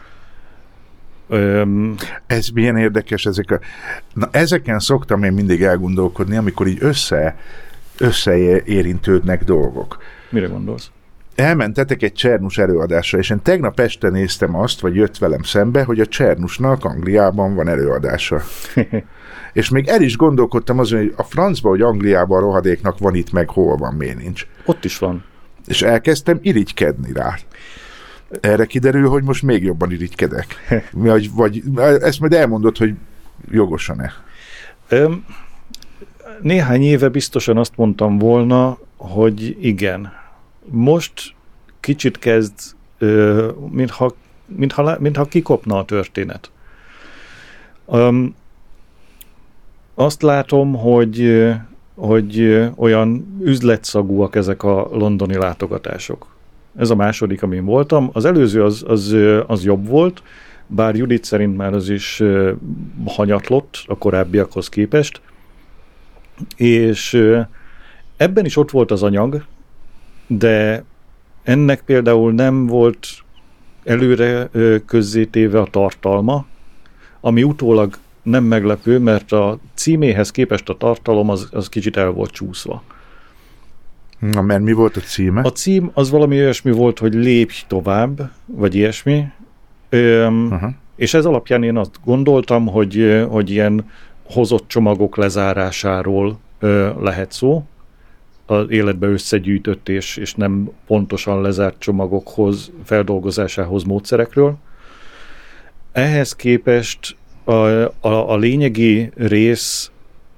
[1.29, 1.95] Öm,
[2.27, 3.59] Ez milyen érdekes, ezek a...
[4.13, 7.37] Na, ezeken szoktam én mindig elgondolkodni, amikor így össze,
[7.99, 9.99] összeérintődnek dolgok.
[10.31, 10.91] mire gondolsz?
[11.35, 16.01] Elmentetek egy Csernus előadásra, és én tegnap este néztem azt, vagy jött velem szembe, hogy
[16.01, 18.43] a Csernusnak Angliában van előadása.
[19.53, 23.33] és még el is gondolkodtam azon, hogy a francba, hogy Angliában a rohadéknak van itt,
[23.33, 24.47] meg hol van, miért nincs.
[24.65, 25.25] Ott is van.
[25.67, 27.37] És elkezdtem irigykedni rá.
[28.41, 30.47] Erre kiderül, hogy most még jobban irigykedek.
[30.93, 31.63] Vagy, vagy
[32.01, 32.95] ezt majd elmondod, hogy
[33.51, 34.13] jogosan-e.
[34.89, 35.25] Öm,
[36.43, 40.13] néhány éve biztosan azt mondtam volna, hogy igen.
[40.65, 41.35] Most
[41.81, 42.53] kicsit kezd,
[43.71, 44.15] mintha,
[44.47, 46.51] mintha, mintha kikopna a történet.
[47.89, 48.35] Öm,
[49.95, 51.45] azt látom, hogy,
[51.95, 56.27] hogy olyan üzletszagúak ezek a londoni látogatások.
[56.77, 58.11] Ez a második, amin voltam.
[58.13, 59.17] Az előző az, az,
[59.47, 60.23] az jobb volt,
[60.67, 62.23] bár Judit szerint már az is
[63.07, 65.21] hanyatlott a korábbiakhoz képest,
[66.57, 67.23] és
[68.17, 69.45] ebben is ott volt az anyag,
[70.27, 70.85] de
[71.43, 73.07] ennek például nem volt
[73.85, 74.49] előre
[74.87, 76.47] közzétéve a tartalma,
[77.21, 82.31] ami utólag nem meglepő, mert a címéhez képest a tartalom az, az kicsit el volt
[82.31, 82.83] csúszva.
[84.19, 85.41] Na, mert mi volt a címe?
[85.41, 89.25] A cím az valami olyasmi volt, hogy lépj tovább, vagy ilyesmi.
[89.89, 90.73] Öm, Aha.
[90.97, 93.91] és ez alapján én azt gondoltam, hogy, hogy ilyen
[94.25, 97.65] hozott csomagok lezárásáról ö, lehet szó,
[98.47, 104.57] az életbe összegyűjtött és, és nem pontosan lezárt csomagokhoz, feldolgozásához módszerekről.
[105.93, 109.91] Ehhez képest a, a, a lényegi rész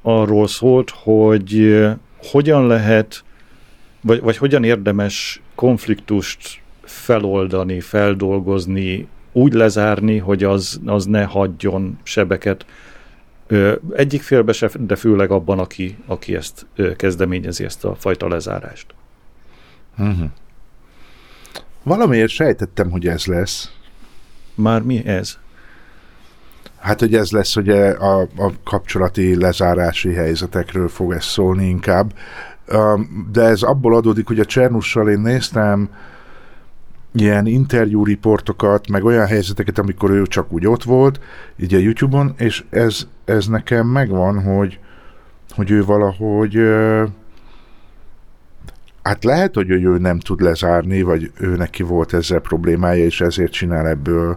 [0.03, 1.85] arról szólt, hogy
[2.31, 3.25] hogyan lehet,
[4.01, 12.67] vagy, vagy hogyan érdemes konfliktust feloldani, feldolgozni, úgy lezárni, hogy az, az ne hagyjon sebeket
[13.95, 18.95] egyik félbe se, de főleg abban, aki, aki ezt kezdeményezi, ezt a fajta lezárást.
[19.99, 20.31] Uh-huh.
[21.83, 23.73] Valamiért sejtettem, hogy ez lesz.
[24.55, 25.39] Már mi ez?
[26.79, 32.15] Hát, hogy ez lesz, hogy a, a kapcsolati lezárási helyzetekről fog ez szólni inkább.
[33.33, 35.91] De ez abból adódik, hogy a Csernussal én néztem
[37.21, 41.21] ilyen interjú riportokat, meg olyan helyzeteket, amikor ő csak úgy ott volt,
[41.57, 44.79] így a YouTube-on, és ez, ez nekem megvan, hogy,
[45.51, 46.59] hogy ő valahogy
[49.03, 53.53] hát lehet, hogy ő nem tud lezárni, vagy ő neki volt ezzel problémája, és ezért
[53.53, 54.37] csinál ebből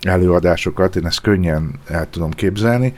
[0.00, 2.94] előadásokat, én ezt könnyen el tudom képzelni.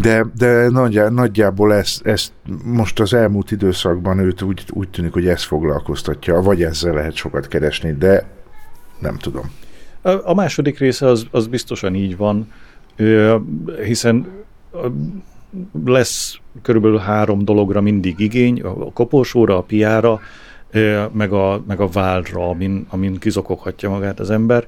[0.00, 2.32] De, de nagyjá, nagyjából ezt, ezt
[2.64, 7.48] most az elmúlt időszakban őt úgy, úgy tűnik, hogy ez foglalkoztatja, vagy ezzel lehet sokat
[7.48, 8.26] keresni, de
[8.98, 9.50] nem tudom.
[10.24, 12.52] A, második része az, az biztosan így van,
[13.84, 14.26] hiszen
[15.84, 20.20] lesz körülbelül három dologra mindig igény, a koporsóra, a piára,
[21.12, 24.66] meg a, meg a válra, amin, amin kizokoghatja magát az ember.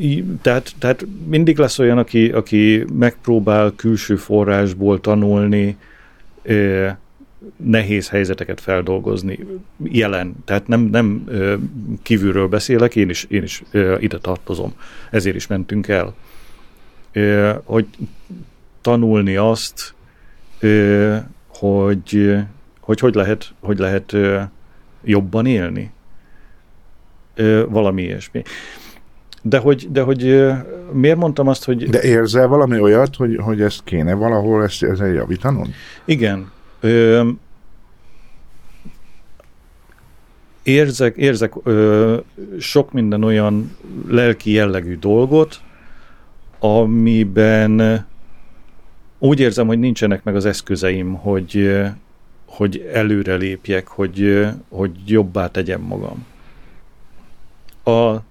[0.00, 5.76] Ö, tehát, tehát mindig lesz olyan, aki, aki megpróbál külső forrásból tanulni,
[7.56, 9.38] nehéz helyzeteket feldolgozni
[9.84, 10.34] jelen.
[10.44, 11.24] Tehát nem, nem
[12.02, 13.62] kívülről beszélek, én is, én is
[13.98, 14.74] ide tartozom.
[15.10, 16.14] Ezért is mentünk el.
[17.64, 17.86] Hogy
[18.80, 19.94] tanulni azt,
[21.46, 22.36] hogy
[22.80, 24.16] hogy, hogy lehet, hogy lehet
[25.04, 25.90] jobban élni.
[27.68, 28.42] Valami ilyesmi.
[29.42, 30.46] De hogy, de hogy
[30.92, 31.90] miért mondtam azt, hogy...
[31.90, 35.68] De érzel valami olyat, hogy, hogy ezt kéne valahol ezt, ezen javítanod?
[36.04, 36.50] Igen.
[36.80, 37.28] Ö,
[40.62, 42.16] érzek, érzek ö,
[42.58, 43.76] sok minden olyan
[44.08, 45.60] lelki jellegű dolgot,
[46.58, 48.06] amiben
[49.18, 51.80] úgy érzem, hogy nincsenek meg az eszközeim, hogy,
[52.46, 56.26] hogy előre lépjek, hogy, hogy jobbá tegyem magam.
[57.84, 58.22] A,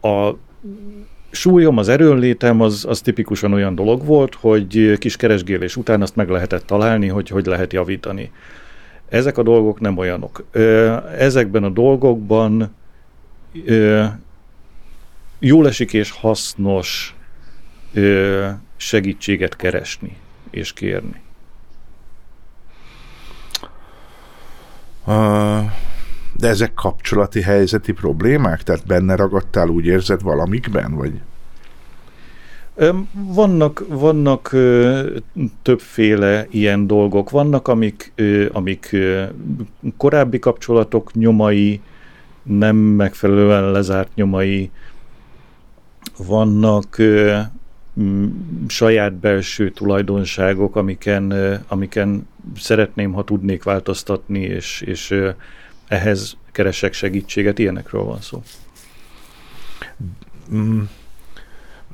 [0.00, 0.30] a
[1.30, 6.28] súlyom, az erőnlétem az, az tipikusan olyan dolog volt, hogy kis keresgélés után azt meg
[6.28, 8.32] lehetett találni, hogy hogy lehet javítani.
[9.08, 10.44] Ezek a dolgok nem olyanok.
[11.18, 12.74] Ezekben a dolgokban
[15.38, 17.14] jól esik és hasznos
[18.76, 20.16] segítséget keresni
[20.50, 21.20] és kérni.
[26.40, 28.62] De ezek kapcsolati helyzeti problémák?
[28.62, 31.20] Tehát benne ragadtál, úgy érzed valamikben, vagy?
[33.12, 34.56] Vannak, vannak
[35.62, 37.30] többféle ilyen dolgok.
[37.30, 38.12] Vannak, amik,
[38.52, 38.96] amik
[39.96, 41.80] korábbi kapcsolatok nyomai,
[42.42, 44.70] nem megfelelően lezárt nyomai.
[46.16, 46.96] Vannak
[48.66, 51.32] saját belső tulajdonságok, amiken,
[51.68, 55.14] amiken szeretném, ha tudnék változtatni, és, és
[55.90, 58.42] ehhez keresek segítséget, ilyenekről van szó.
[60.54, 60.80] Mm.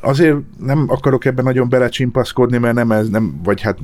[0.01, 3.79] Azért nem akarok ebben nagyon belecsimpaszkodni, mert nem ez, nem, vagy hát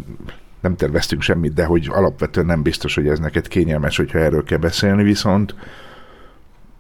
[0.60, 4.58] nem terveztünk semmit, de hogy alapvetően nem biztos, hogy ez neked kényelmes, hogyha erről kell
[4.58, 5.54] beszélni, viszont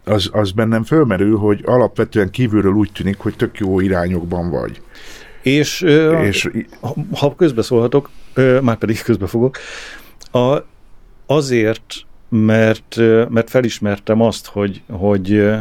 [0.04, 4.82] az, az bennem fölmerül, hogy alapvetően kívülről úgy tűnik, hogy tök jó irányokban vagy.
[5.42, 5.80] És,
[6.22, 8.10] és ha, ha közbeszólhatok,
[8.62, 9.58] már pedig közbe fogok,
[10.32, 10.58] a,
[11.26, 12.96] azért, mert,
[13.28, 15.52] mert felismertem azt, hogy, hogy,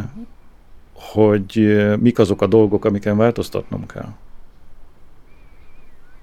[0.92, 4.08] hogy mik azok a dolgok, amiken változtatnom kell.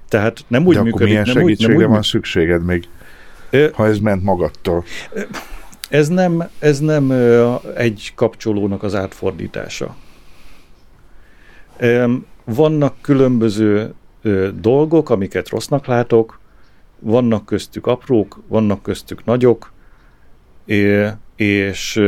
[0.08, 1.08] Tehát nem úgy De működik.
[1.08, 2.88] milyen nem segítségre úgy, nem van úgy, szükséged még,
[3.74, 4.84] ha ez ment magadtól?
[5.90, 7.12] Ez nem, ez nem
[7.76, 9.96] egy kapcsolónak az átfordítása.
[12.44, 13.94] Vannak különböző
[14.56, 16.40] dolgok, amiket rossznak látok,
[17.00, 19.72] vannak köztük aprók, vannak köztük nagyok,
[21.36, 22.02] és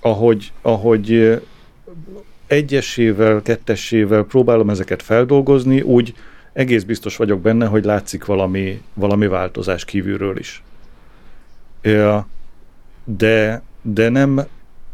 [0.00, 1.40] ahogy, ahogy
[2.46, 6.14] egyesével, kettessével próbálom ezeket feldolgozni, úgy
[6.52, 10.62] egész biztos vagyok benne, hogy látszik valami, valami változás kívülről is.
[13.04, 14.40] De, de nem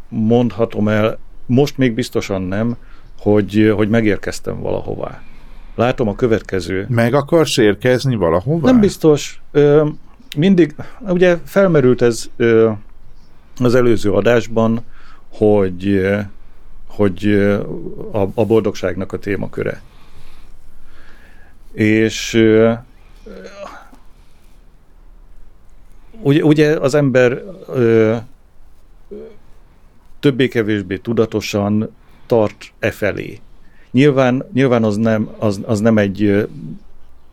[0.09, 2.77] mondhatom el, most még biztosan nem,
[3.19, 5.21] hogy, hogy megérkeztem valahová.
[5.75, 6.85] Látom a következő.
[6.89, 8.71] Meg akarsz érkezni valahová?
[8.71, 9.41] Nem biztos.
[10.37, 12.29] Mindig, ugye felmerült ez
[13.57, 14.81] az előző adásban,
[15.29, 16.07] hogy,
[16.87, 17.25] hogy
[18.33, 19.81] a, boldogságnak a témaköre.
[21.73, 22.33] És
[26.21, 27.43] ugye, ugye az ember
[30.19, 33.39] többé-kevésbé tudatosan tart e felé.
[33.91, 36.47] Nyilván, nyilván az, nem, az, az nem egy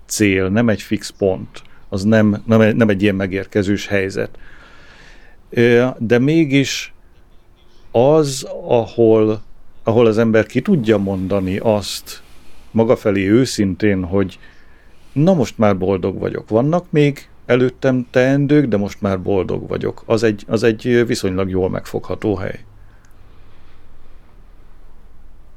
[0.06, 4.38] cél, nem egy fix pont, az nem, nem, egy, nem egy ilyen megérkezős helyzet.
[5.98, 6.94] De mégis
[7.90, 9.42] az, ahol,
[9.82, 12.22] ahol az ember ki tudja mondani azt
[12.70, 14.38] maga felé őszintén, hogy
[15.12, 16.48] na most már boldog vagyok.
[16.48, 20.02] Vannak még előttem teendők, de most már boldog vagyok.
[20.06, 22.64] Az egy, az egy viszonylag jól megfogható hely.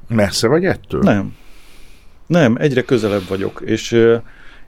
[0.08, 1.00] Messze vagy ettől?
[1.00, 1.36] Nem.
[2.26, 3.96] Nem, egyre közelebb vagyok, és,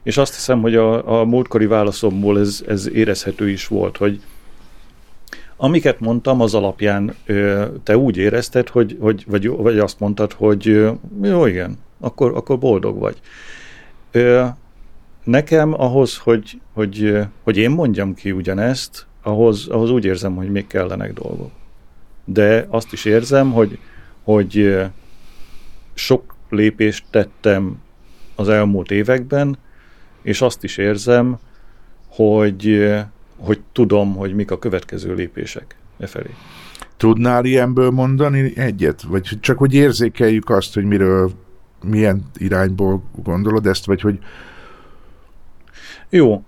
[0.03, 4.21] és azt hiszem, hogy a, a múltkori válaszomból ez, ez érezhető is volt, hogy
[5.57, 7.15] amiket mondtam, az alapján
[7.83, 10.91] te úgy érezted, hogy, hogy vagy, vagy azt mondtad, hogy
[11.21, 13.21] jó, igen, akkor, akkor boldog vagy.
[15.23, 20.67] Nekem ahhoz, hogy, hogy, hogy én mondjam ki ugyanezt, ahhoz, ahhoz úgy érzem, hogy még
[20.67, 21.51] kellenek dolgok.
[22.25, 23.79] De azt is érzem, hogy,
[24.23, 24.77] hogy
[25.93, 27.81] sok lépést tettem
[28.35, 29.57] az elmúlt években,
[30.23, 31.37] és azt is érzem,
[32.07, 32.91] hogy,
[33.37, 36.29] hogy tudom, hogy mik a következő lépések e felé.
[36.97, 39.01] Tudnál ilyenből mondani egyet?
[39.01, 41.31] Vagy csak hogy érzékeljük azt, hogy miről,
[41.83, 44.19] milyen irányból gondolod ezt, vagy hogy
[46.09, 46.43] Jó,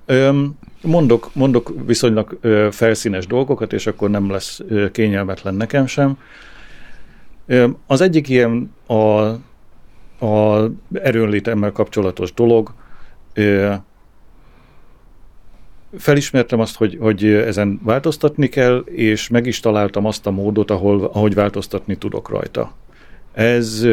[0.81, 2.39] mondok, mondok viszonylag
[2.71, 4.59] felszínes dolgokat, és akkor nem lesz
[4.91, 6.17] kényelmetlen nekem sem.
[7.87, 8.93] Az egyik ilyen a,
[10.25, 12.73] a erőnlétemmel kapcsolatos dolog.
[15.97, 21.03] Felismertem azt, hogy, hogy ezen változtatni kell, és meg is találtam azt a módot, ahol,
[21.03, 22.73] ahogy változtatni tudok rajta.
[23.33, 23.87] Ez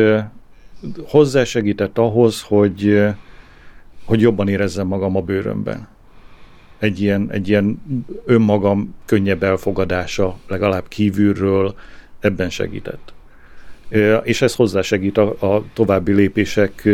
[1.07, 3.07] hozzásegített ahhoz, hogy,
[4.05, 5.88] hogy jobban érezzem magam a bőrömben.
[6.78, 7.82] Egy ilyen, egy ilyen
[8.24, 11.74] önmagam könnyebb elfogadása, legalább kívülről
[12.20, 13.12] ebben segített.
[14.22, 16.88] És ez hozzásegít a, a további lépések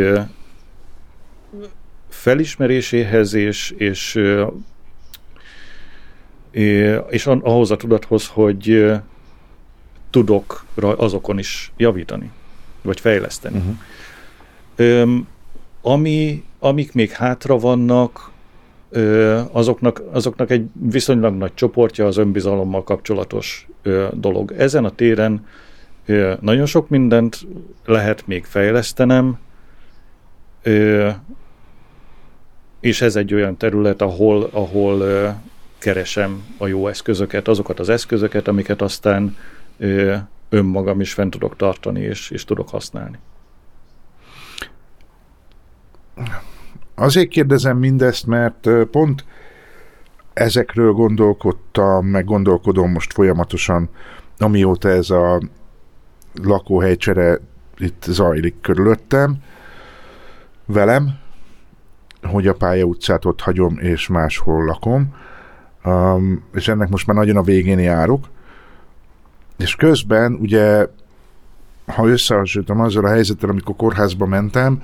[2.18, 4.20] felismeréséhez és, és,
[7.08, 8.92] és ahhoz a tudathoz, hogy
[10.10, 12.30] tudok azokon is javítani,
[12.82, 13.62] vagy fejleszteni.
[14.76, 15.26] Öm,
[15.82, 18.30] ami, amik még hátra vannak,
[18.90, 24.52] ö, azoknak, azoknak egy viszonylag nagy csoportja az önbizalommal kapcsolatos ö, dolog.
[24.56, 25.46] Ezen a téren
[26.06, 27.46] ö, nagyon sok mindent
[27.84, 29.38] lehet még fejlesztenem,
[30.62, 31.08] ö,
[32.80, 35.02] és ez egy olyan terület, ahol, ahol
[35.78, 39.36] keresem a jó eszközöket, azokat az eszközöket, amiket aztán
[40.48, 43.18] önmagam is fent tudok tartani, és, és tudok használni.
[46.94, 49.24] Azért kérdezem mindezt, mert pont
[50.32, 53.88] ezekről gondolkodtam, meg gondolkodom most folyamatosan,
[54.38, 55.40] amióta ez a
[56.42, 57.38] lakóhelycsere
[57.78, 59.36] itt zajlik körülöttem,
[60.66, 61.18] velem,
[62.22, 65.14] hogy a pálya utcát ott hagyom, és máshol lakom,
[65.84, 68.28] um, és ennek most már nagyon a végén járok,
[69.56, 70.86] és közben ugye,
[71.86, 74.82] ha összehasonlítom azzal a helyzettel, amikor kórházba mentem,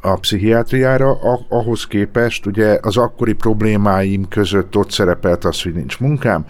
[0.00, 6.46] a pszichiátriára, ahhoz képest ugye az akkori problémáim között ott szerepelt az, hogy nincs munkám,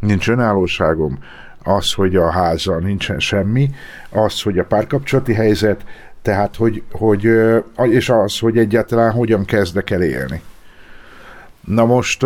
[0.00, 1.18] nincs önállóságom,
[1.62, 3.70] az, hogy a házzal nincsen semmi,
[4.10, 5.84] az, hogy a párkapcsolati helyzet,
[6.26, 7.28] tehát, hogy, hogy
[7.76, 10.42] és az, hogy egyáltalán hogyan kezdek el élni.
[11.60, 12.22] Na most,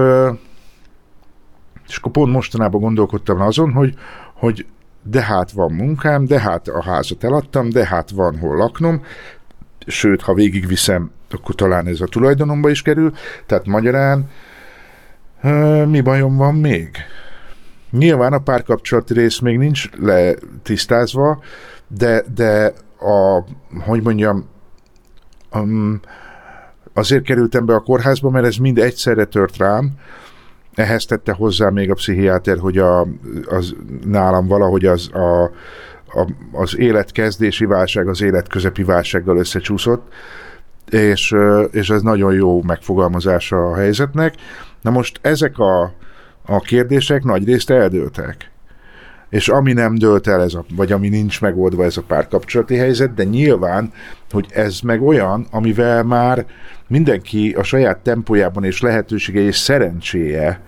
[1.89, 3.95] és akkor pont mostanában gondolkodtam azon, hogy,
[4.35, 4.67] hogy
[5.03, 9.03] de hát van munkám, de hát a házat eladtam, de hát van hol laknom,
[9.87, 13.13] sőt, ha végigviszem, akkor talán ez a tulajdonomba is kerül,
[13.47, 14.31] tehát magyarán
[15.87, 16.91] mi bajom van még?
[17.91, 21.43] Nyilván a párkapcsolati rész még nincs letisztázva,
[21.89, 23.45] de, de a,
[23.85, 24.49] hogy mondjam,
[25.53, 26.01] um,
[26.95, 29.93] azért kerültem be a kórházba, mert ez mind egyszerre tört rám,
[30.75, 33.07] ehhez tette hozzá még a pszichiáter, hogy a,
[33.45, 33.75] az,
[34.05, 35.43] nálam valahogy az, a,
[36.13, 40.13] a, az életkezdési válság az életközepi válsággal összecsúszott,
[40.91, 41.35] és,
[41.71, 44.35] és ez nagyon jó megfogalmazása a helyzetnek.
[44.83, 45.93] Na most ezek a,
[46.47, 48.51] a kérdések nagy részt eldőltek.
[49.31, 53.15] És ami nem dőlt el, ez a, vagy ami nincs megoldva ez a párkapcsolati helyzet,
[53.15, 53.93] de nyilván,
[54.31, 56.47] hogy ez meg olyan, amivel már
[56.87, 60.61] mindenki a saját tempójában és lehetősége és szerencséje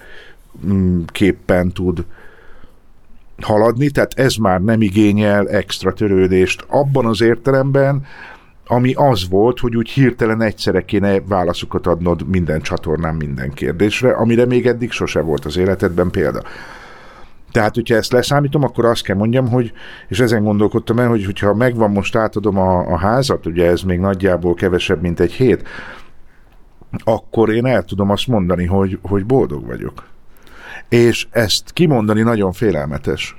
[0.67, 2.05] mm, képpen tud
[3.41, 8.07] haladni, tehát ez már nem igényel extra törődést abban az értelemben,
[8.67, 14.47] ami az volt, hogy úgy hirtelen egyszerre kéne válaszokat adnod minden csatornán minden kérdésre, amire
[14.47, 16.43] még eddig sose volt az életedben példa.
[17.53, 19.73] Tehát, hogyha ezt leszámítom, akkor azt kell mondjam, hogy,
[20.09, 23.99] és ezen gondolkodtam el, hogy hogyha megvan most átadom a, a házat, ugye ez még
[23.99, 25.69] nagyjából kevesebb, mint egy hét,
[27.05, 30.07] akkor én el tudom azt mondani, hogy, hogy boldog vagyok.
[30.89, 33.37] És ezt kimondani nagyon félelmetes.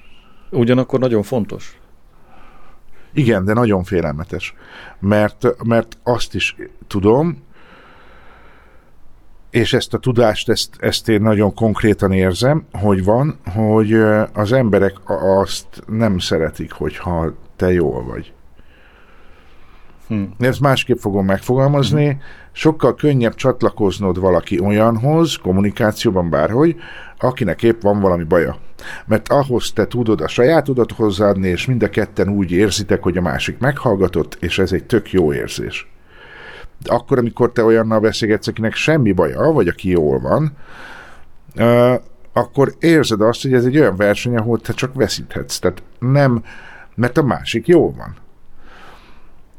[0.49, 1.77] Ugyanakkor nagyon fontos.
[3.13, 4.53] Igen, de nagyon félelmetes.
[4.99, 6.55] Mert, mert azt is
[6.87, 7.43] tudom,
[9.53, 13.93] és ezt a tudást, ezt, ezt én nagyon konkrétan érzem, hogy van, hogy
[14.33, 14.93] az emberek
[15.39, 18.33] azt nem szeretik, hogyha te jól vagy.
[20.07, 20.23] Hm.
[20.39, 22.21] Ezt másképp fogom megfogalmazni.
[22.51, 26.75] Sokkal könnyebb csatlakoznod valaki olyanhoz, kommunikációban bárhogy,
[27.17, 28.57] akinek épp van valami baja.
[29.05, 33.21] Mert ahhoz te tudod a sajátodat hozzáadni, és mind a ketten úgy érzitek, hogy a
[33.21, 35.92] másik meghallgatott, és ez egy tök jó érzés.
[36.89, 40.53] Akkor, amikor te olyannal beszélgetsz, akinek semmi baja, vagy aki jól van,
[42.33, 45.59] akkor érzed azt, hogy ez egy olyan verseny, ahol te csak veszíthetsz.
[45.59, 46.43] Tehát nem,
[46.95, 48.15] mert a másik jól van.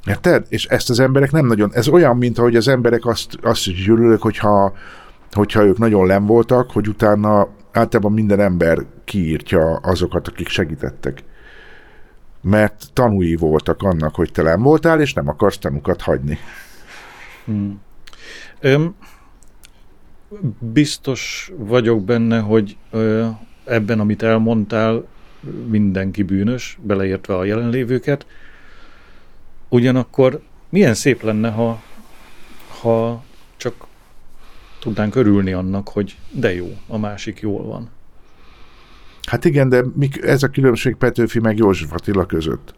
[0.06, 0.46] Érted?
[0.48, 1.70] És ezt az emberek nem nagyon...
[1.72, 4.72] Ez olyan, mint ahogy az emberek azt, azt is gyűlölök, hogyha,
[5.32, 11.24] hogyha ők nagyon len voltak, hogy utána általában minden ember kiírtja azokat, akik segítettek.
[12.42, 16.38] Mert tanúi voltak annak, hogy te nem voltál, és nem akarsz tanukat hagyni.
[17.44, 17.80] Hmm.
[18.60, 18.94] Öm,
[20.58, 23.28] biztos vagyok benne, hogy ö,
[23.64, 25.06] ebben, amit elmondtál,
[25.66, 28.26] mindenki bűnös, beleértve a jelenlévőket.
[29.68, 31.82] Ugyanakkor milyen szép lenne, ha,
[32.80, 33.24] ha
[33.56, 33.86] csak
[34.80, 37.90] tudnánk örülni annak, hogy de jó, a másik jól van.
[39.26, 39.84] Hát igen, de
[40.20, 42.74] ez a különbség Petőfi meg József Attila között.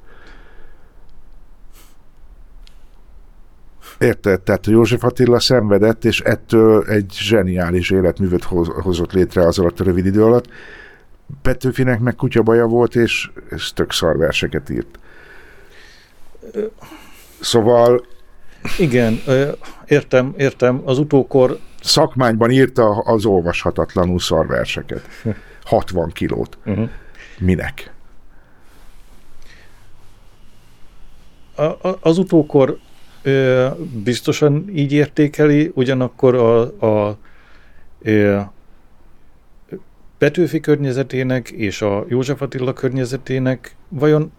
[3.99, 4.40] Érted?
[4.40, 9.84] Tehát József Attila szenvedett, és ettől egy zseniális életművet hoz, hozott létre az alatt a
[9.84, 10.47] rövid idő alatt.
[11.42, 14.99] Petőfinek meg kutyabaja volt, és, és tök szar verseket írt.
[17.40, 18.07] Szóval...
[18.78, 19.20] Igen,
[19.86, 20.82] értem, értem.
[20.84, 21.59] Az utókor...
[21.82, 25.09] Szakmányban írta az olvashatatlanul szar verseket.
[25.64, 26.59] 60 kilót.
[26.64, 26.88] Uh-huh.
[27.38, 27.92] Minek?
[31.57, 32.78] A, az utókor
[34.05, 37.18] biztosan így értékeli, ugyanakkor a, a
[38.03, 38.41] ö,
[40.18, 44.33] Petőfi környezetének és a József Attila környezetének vajon,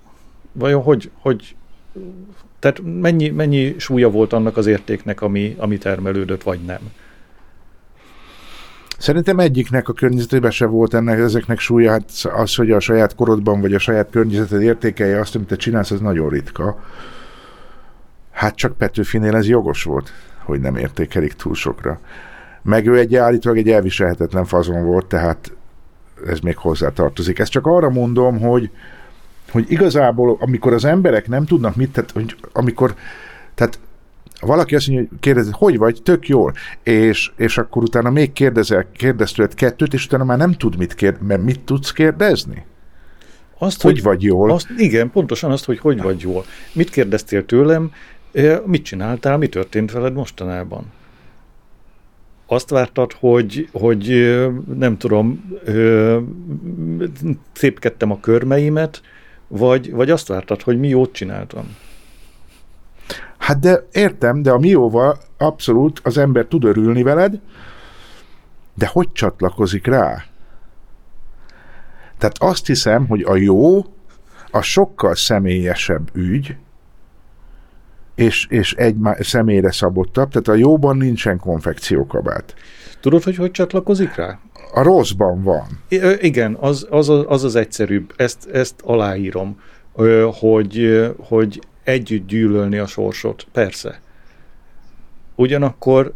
[0.52, 1.56] vajon hogy, hogy
[2.60, 6.80] tehát mennyi, mennyi súlya volt annak az értéknek, ami, ami termelődött, vagy nem?
[8.98, 13.62] Szerintem egyiknek a környezetében se volt ennek, ezeknek súlya, hát az, hogy a saját korodban
[13.62, 16.80] vagy a saját környezeted értékelje azt, amit te csinálsz, az nagyon ritka.
[18.38, 20.12] Hát csak Petőfinél ez jogos volt,
[20.44, 22.00] hogy nem értékelik túl sokra.
[22.62, 25.52] Meg ő egy állítólag egy elviselhetetlen fazon volt, tehát
[26.28, 27.40] ez még hozzá tartozik.
[27.40, 28.72] Ezt csak arra mondom, hogy,
[29.52, 32.96] hogy igazából, amikor az emberek nem tudnak mit, tehát, hogy amikor,
[33.56, 33.80] tehát
[34.42, 38.86] valaki azt mondja, hogy kérdezi, hogy vagy, tök jól, és, és akkor utána még kérdezel,
[38.92, 42.66] kérdez tőled kettőt, és utána már nem tud mit kérdezni, mert mit tudsz kérdezni?
[43.58, 44.52] Azt, hogy, hogy vagy jól?
[44.52, 46.46] Azt, igen, pontosan azt, hogy hogy vagy jól.
[46.74, 47.92] Mit kérdeztél tőlem,
[48.66, 50.92] mit csináltál, mi történt veled mostanában?
[52.46, 54.08] Azt vártad, hogy, hogy
[54.76, 55.54] nem tudom,
[57.54, 59.02] szépkedtem a körmeimet,
[59.48, 61.76] vagy, vagy azt vártad, hogy mi jót csináltam?
[63.38, 67.40] Hát de értem, de a mióval abszolút az ember tud örülni veled,
[68.74, 70.26] de hogy csatlakozik rá?
[72.18, 73.86] Tehát azt hiszem, hogy a jó
[74.52, 76.56] a sokkal személyesebb ügy,
[78.18, 82.56] és, és egy személyre szabottabb, tehát a jóban nincsen konfekciókabát.
[83.00, 84.40] Tudod, hogy hogy csatlakozik rá?
[84.74, 85.68] A rosszban van.
[85.88, 88.14] I- igen, az az, az, az egyszerűbb.
[88.16, 89.60] Ezt, ezt aláírom,
[90.40, 93.48] hogy, hogy együtt gyűlölni a sorsot.
[93.52, 94.02] Persze.
[95.36, 96.14] Ugyanakkor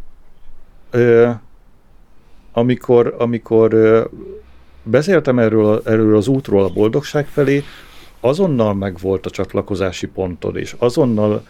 [2.52, 3.76] amikor, amikor
[4.84, 7.64] beszéltem erről, erről az útról a boldogság felé,
[8.20, 11.43] azonnal megvolt a csatlakozási pontod, és azonnal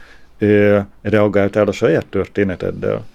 [1.01, 3.05] reagáltál a saját történeteddel.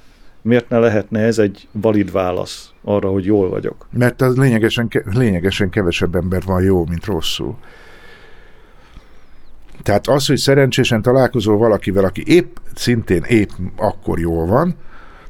[0.43, 3.89] Miért ne lehetne ez egy valid válasz arra, hogy jól vagyok?
[3.91, 7.57] Mert az lényegesen, lényegesen kevesebb ember van jó, mint rosszul.
[9.83, 14.75] Tehát az, hogy szerencsésen találkozol valakivel, aki épp, szintén épp akkor jól van,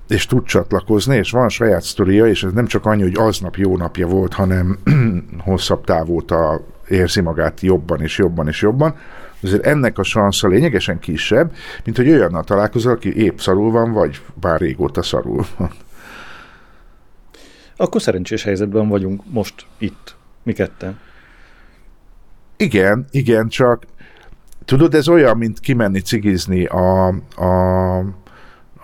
[0.08, 3.76] és tud csatlakozni, és van saját sztoria, és ez nem csak annyi, hogy aznap jó
[3.76, 4.78] napja volt, hanem
[5.38, 8.96] hosszabb távóta érzi magát jobban és jobban és jobban,
[9.42, 11.52] azért ennek a sansza lényegesen kisebb,
[11.84, 15.70] mint hogy olyannal találkozol, aki épp szarul van, vagy bár régóta szarul van.
[17.76, 20.98] Akkor szerencsés helyzetben vagyunk most itt, mi ketten.
[22.56, 23.84] Igen, igen, csak
[24.64, 27.06] tudod, ez olyan, mint kimenni cigizni a,
[27.36, 27.98] a,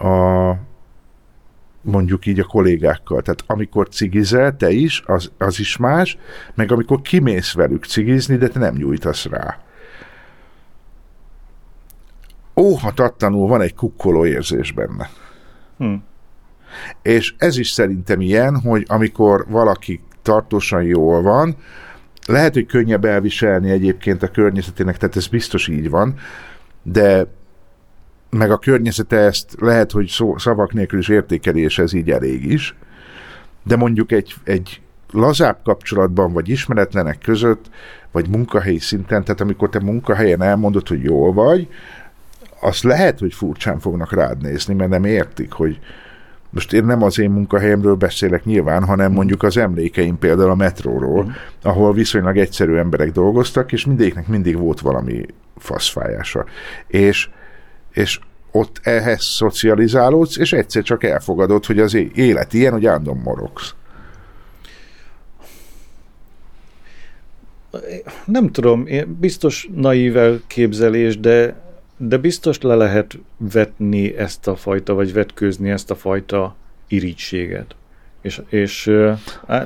[0.06, 0.58] a
[1.80, 3.22] mondjuk így a kollégákkal.
[3.22, 6.18] Tehát amikor cigizel, te is, az, az is más,
[6.54, 9.58] meg amikor kimész velük cigizni, de te nem nyújtasz rá
[12.62, 15.10] óhatatlanul van egy kukkoló érzés benne.
[15.78, 15.94] Hm.
[17.02, 21.56] És ez is szerintem ilyen, hogy amikor valaki tartósan jól van,
[22.26, 26.14] lehet, hogy könnyebb elviselni egyébként a környezetének, tehát ez biztos így van,
[26.82, 27.26] de
[28.30, 32.44] meg a környezete ezt lehet, hogy szó, szavak nélkül is értékeli, és ez így elég
[32.44, 32.74] is.
[33.64, 37.70] De mondjuk egy, egy lazább kapcsolatban, vagy ismeretlenek között,
[38.12, 41.68] vagy munkahelyi szinten, tehát amikor te munkahelyen elmondod, hogy jól vagy,
[42.64, 45.78] azt lehet, hogy furcsán fognak rád nézni, mert nem értik, hogy
[46.50, 49.14] most én nem az én munkahelyemről beszélek nyilván, hanem mm.
[49.14, 51.28] mondjuk az emlékeim például a metróról, mm.
[51.62, 56.44] ahol viszonylag egyszerű emberek dolgoztak, és mindegyiknek mindig volt valami faszfájása.
[56.86, 57.28] És,
[57.92, 63.74] és ott ehhez szocializálódsz, és egyszer csak elfogadod, hogy az élet ilyen, hogy állandóan morogsz.
[68.24, 68.86] nem tudom,
[69.20, 71.60] biztos naív elképzelés, de,
[72.04, 76.56] de biztos le lehet vetni ezt a fajta, vagy vetkőzni ezt a fajta
[76.88, 77.74] irítséget.
[78.20, 78.90] És, és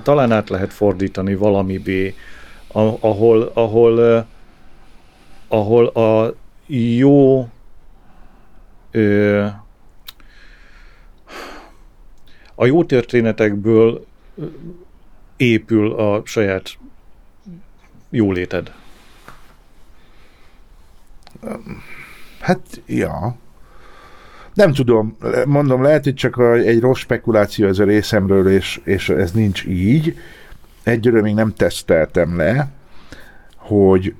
[0.03, 2.15] talán át lehet fordítani valamibé,
[3.01, 4.27] ahol, ahol,
[5.49, 6.35] ahol a
[6.67, 7.49] jó
[12.55, 14.07] a jó történetekből
[15.37, 16.79] épül a saját
[18.11, 18.73] jóléted.
[22.47, 23.37] Hát, ja.
[24.55, 25.17] Nem tudom,
[25.47, 30.17] mondom, lehet, hogy csak egy rossz spekuláció ez a részemről, és, és ez nincs így.
[30.83, 32.69] Egyről még nem teszteltem le,
[33.57, 34.15] hogy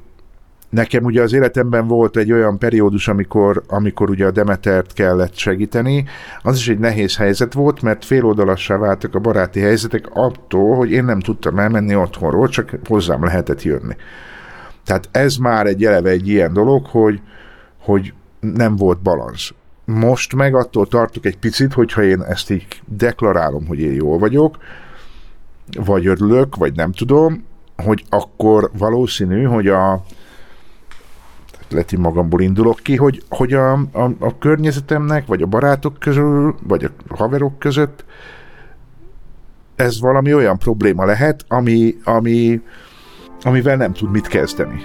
[0.69, 6.05] nekem ugye az életemben volt egy olyan periódus, amikor, amikor ugye a Demetert kellett segíteni.
[6.43, 11.05] Az is egy nehéz helyzet volt, mert féloldalassá váltak a baráti helyzetek attól, hogy én
[11.05, 13.97] nem tudtam elmenni otthonról, csak hozzám lehetett jönni.
[14.85, 17.21] Tehát ez már egy eleve egy ilyen dolog, hogy,
[17.87, 19.53] hogy nem volt balansz.
[19.85, 24.57] Most meg attól tartok egy picit, hogyha én ezt így deklarálom, hogy én jól vagyok,
[25.85, 27.45] vagy örülök, vagy nem tudom,
[27.77, 30.05] hogy akkor valószínű, hogy a,
[31.71, 36.55] lehet, hogy magamból indulok ki, hogy, hogy a, a, a környezetemnek, vagy a barátok közül,
[36.63, 38.05] vagy a haverok között
[39.77, 42.61] ez valami olyan probléma lehet, ami, ami,
[43.43, 44.81] amivel nem tud mit kezdeni.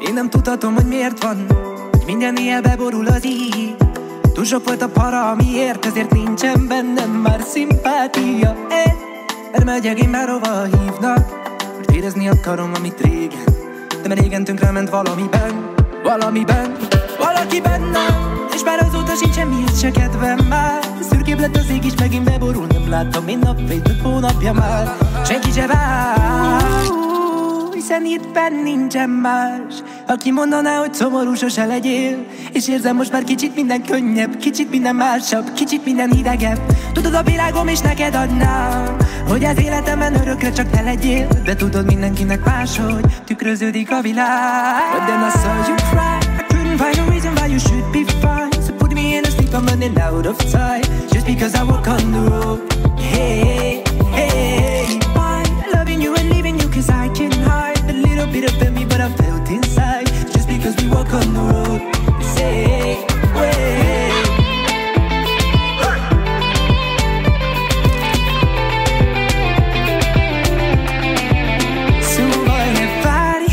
[0.00, 1.46] Én nem tudhatom, hogy miért van,
[1.90, 3.76] hogy minden éjjel beborul az így.
[4.32, 8.56] Túl sok volt a para, amiért, ezért nincsen bennem már szimpátia.
[8.68, 11.44] Erre megyek én már hova hívnak,
[11.76, 13.56] mert érezni akarom, amit régen
[14.08, 16.76] de már régen ment valamiben, valamiben,
[17.18, 18.44] valaki bennem.
[18.54, 20.84] És már azóta sincs semmihez se kedvem már.
[21.10, 24.96] Szürkébb lett az ég is, megint beborul Nem láttam én nap, több hónapja már.
[25.24, 27.05] Senki se vár
[27.86, 29.74] hiszen itt benn nincsen más.
[30.06, 32.26] Aki mondaná, hogy szomorú sose legyél.
[32.52, 36.60] És érzem most már kicsit minden könnyebb Kicsit minden másabb, kicsit minden hidegebb.
[36.92, 38.96] Tudod a világom és neked adnám
[39.28, 41.28] Hogy az életemben örökre csak te legyél.
[41.44, 44.92] De tudod mindenkinek máshogy Tükröződik a világ.
[44.92, 48.12] But then I saw you cry I couldn't find a reason why you should be
[48.20, 48.64] fine.
[48.66, 50.82] So put me in a sleep, I'm running out of time
[51.12, 53.75] Just because I walk on the road hey,
[61.06, 61.80] walk on the road
[62.34, 62.96] Say,
[63.34, 64.12] wait
[72.02, 73.44] Szóval ne várj,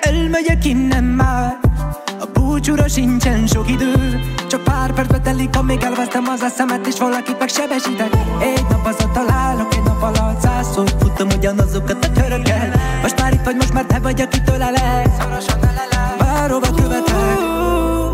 [0.00, 1.58] elmegyek innen már
[2.20, 7.38] A búcsúra sincsen sok idő Csak pár percbe telik, amíg elvesztem az eszemet És valakit
[7.38, 12.70] meg sebesítek Egy nap az találok, egy nap alatt százszor Futom ugyanazokat a körökkel
[13.02, 15.71] Most már itt vagy, most már te vagy, akitől elek
[16.42, 17.38] Bárhova követek.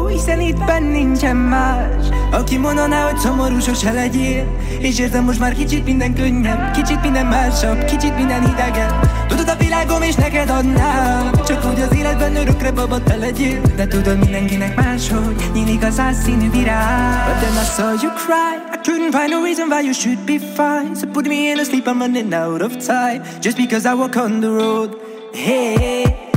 [0.09, 2.07] Hiszen itt benn nincsen más.
[2.31, 4.57] Aki mondaná, hogy szomorú sose legyél.
[4.79, 8.95] És érzem most már kicsit minden könnyebb Kicsit minden másabb, kicsit minden hidegebb.
[9.29, 11.31] Tudod a világom és neked adnám.
[11.47, 13.61] Csak úgy az életben örökre baba te legyél.
[13.77, 17.27] De tudod mindenkinek máshogy Nyílik az színű virág.
[17.27, 18.55] But then I saw you cry.
[18.75, 20.95] I couldn't find a reason why you should be fine.
[21.01, 23.23] So put me in a sleep, I'm running out of time.
[23.41, 24.97] Just because I walk on the road.
[25.33, 26.28] Hey,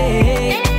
[0.00, 0.69] road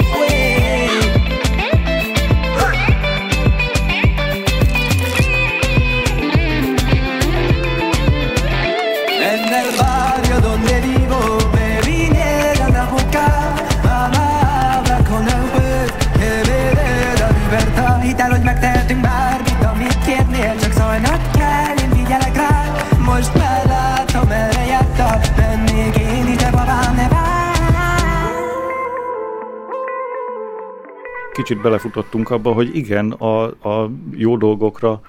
[31.42, 35.02] Kicsit belefutottunk abba, hogy igen, a, a jó dolgokra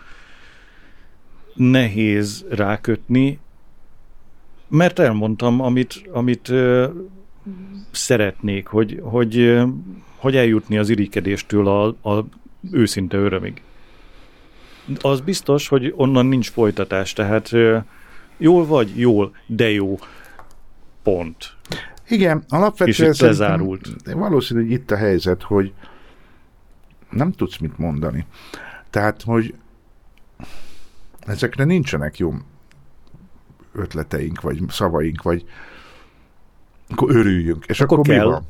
[1.55, 3.39] nehéz rákötni,
[4.68, 6.89] mert elmondtam, amit, amit ö,
[7.91, 9.66] szeretnék, hogy, hogy, ö,
[10.16, 12.24] hogy eljutni az irigykedéstől a, a
[12.70, 13.62] őszinte örömig.
[15.01, 17.78] Az biztos, hogy onnan nincs folytatás, tehát ö,
[18.37, 19.99] jól vagy, jól, de jó.
[21.03, 21.57] Pont.
[22.09, 23.89] Igen, alapvetően És itt lezárult.
[24.12, 25.72] Valószínű, hogy itt a helyzet, hogy
[27.12, 28.26] nem tudsz mit mondani.
[28.90, 29.54] Tehát, hogy
[31.20, 32.34] ezekre nincsenek jó
[33.72, 35.44] ötleteink, vagy szavaink, vagy
[36.88, 37.64] akkor örüljünk.
[37.66, 38.24] És akkor, Akkor kell.
[38.24, 38.42] mi van?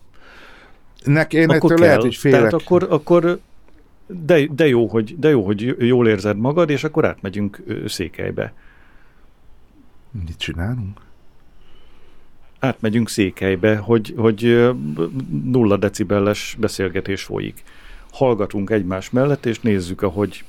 [1.05, 1.87] Nek, én Akkor ettől kell.
[1.87, 2.39] lehet, hogy félek.
[2.39, 3.41] Tehát akkor, akkor
[4.07, 8.53] de, de, jó, hogy, de jó, hogy jól érzed magad, és akkor átmegyünk Székelybe.
[10.11, 11.01] Mit csinálunk?
[12.59, 14.71] Átmegyünk Székelybe, hogy, hogy
[15.43, 17.63] nulla decibelles beszélgetés folyik.
[18.13, 20.45] Hallgatunk egymás mellett, és nézzük, ahogy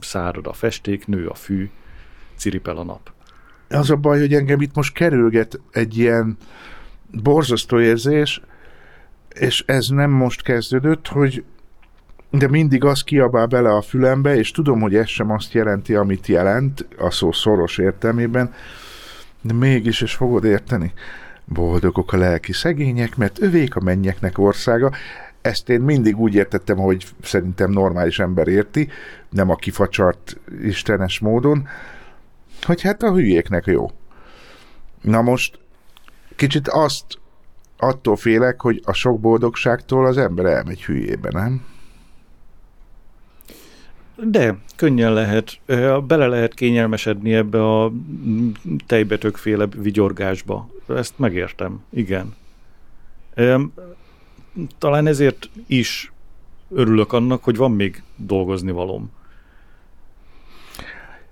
[0.00, 1.70] szárad a festék, nő a fű,
[2.36, 3.12] ciripel a nap.
[3.68, 6.36] Az a baj, hogy engem itt most kerülget egy ilyen
[7.22, 8.40] borzasztó érzés,
[9.34, 11.44] és ez nem most kezdődött, hogy
[12.30, 16.26] de mindig az kiabál bele a fülembe, és tudom, hogy ez sem azt jelenti, amit
[16.26, 18.54] jelent, a szó szoros értelmében,
[19.40, 20.92] de mégis, és fogod érteni,
[21.44, 24.92] boldogok a lelki szegények, mert övék a mennyeknek országa.
[25.44, 28.88] Ezt én mindig úgy értettem, hogy szerintem normális ember érti,
[29.30, 31.68] nem a kifacsart istenes módon,
[32.62, 33.90] hogy hát a hülyéknek jó.
[35.00, 35.58] Na most
[36.36, 37.04] kicsit azt
[37.76, 41.66] attól félek, hogy a sok boldogságtól az ember elmegy hülyébe, nem?
[44.16, 45.60] De, könnyen lehet.
[46.06, 47.92] Bele lehet kényelmesedni ebbe a
[48.86, 50.68] tejbetökféle vigyorgásba.
[50.88, 52.34] Ezt megértem, igen.
[54.78, 56.12] Talán ezért is
[56.70, 59.10] örülök annak, hogy van még dolgozni valóm.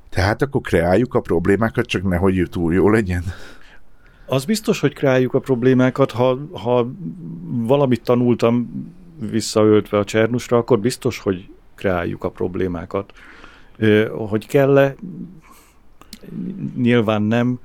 [0.08, 3.24] Tehát akkor kreáljuk a problémákat, csak nehogy túl jó legyen.
[4.26, 6.90] Az biztos, hogy kreáljuk a problémákat, ha, ha
[7.46, 8.70] valamit tanultam
[9.30, 13.12] visszaöltve a Csernusra, akkor biztos, hogy kreáljuk a problémákat.
[14.10, 14.94] Hogy kell-e?
[16.76, 17.58] Nyilván nem.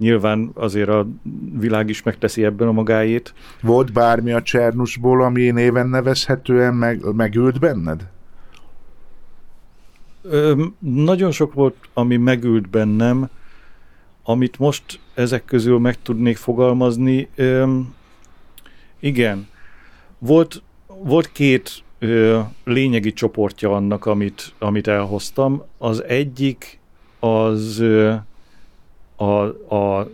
[0.00, 1.06] Nyilván azért a
[1.58, 3.34] világ is megteszi ebben a magáét.
[3.62, 8.08] Volt bármi a Csernusból, ami néven nevezhetően meg, megült benned?
[10.22, 13.28] Ö, nagyon sok volt, ami megült bennem,
[14.22, 17.28] amit most ezek közül meg tudnék fogalmazni.
[17.34, 17.78] Ö,
[19.00, 19.48] igen,
[20.18, 25.62] volt, volt két ö, lényegi csoportja annak, amit, amit elhoztam.
[25.78, 26.78] Az egyik
[27.18, 27.84] az
[29.20, 30.10] a, a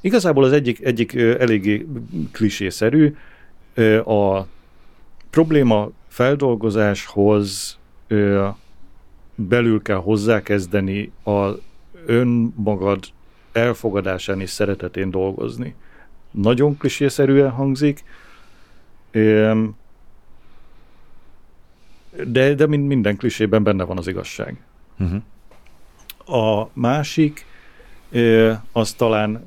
[0.00, 1.86] igazából az egyik, egyik eléggé
[2.32, 3.16] klisészerű,
[4.04, 4.46] a
[5.30, 7.78] probléma feldolgozáshoz
[9.34, 11.48] belül kell hozzákezdeni a
[12.06, 13.04] önmagad
[13.52, 15.74] elfogadásán és szeretetén dolgozni.
[16.30, 18.04] Nagyon klisészerűen hangzik,
[22.24, 24.56] de, de minden klisében benne van az igazság.
[24.98, 25.22] Uh-huh.
[26.42, 27.46] A másik,
[28.72, 29.44] az talán,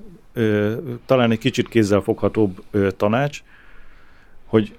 [1.05, 2.63] talán egy kicsit kézzelfoghatóbb
[2.97, 3.43] tanács,
[4.45, 4.77] hogy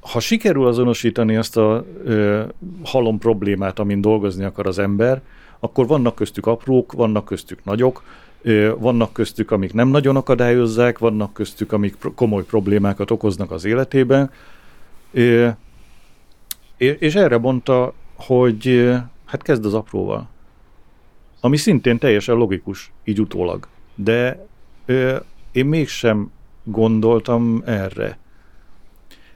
[0.00, 2.42] ha sikerül azonosítani azt a ö,
[2.84, 5.22] halom problémát, amin dolgozni akar az ember,
[5.58, 8.02] akkor vannak köztük aprók, vannak köztük nagyok,
[8.78, 14.30] vannak köztük, amik nem nagyon akadályozzák, vannak köztük, amik komoly problémákat okoznak az életében.
[16.76, 18.90] És erre mondta, hogy
[19.24, 20.28] hát kezd az apróval.
[21.40, 23.68] Ami szintén teljesen logikus, így utólag.
[23.94, 24.46] De
[24.86, 25.16] ö,
[25.52, 26.30] én mégsem
[26.64, 28.18] gondoltam erre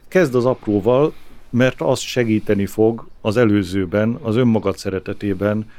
[0.09, 1.15] kezd az apróval,
[1.51, 5.71] mert az segíteni fog az előzőben, az önmagad szeretetében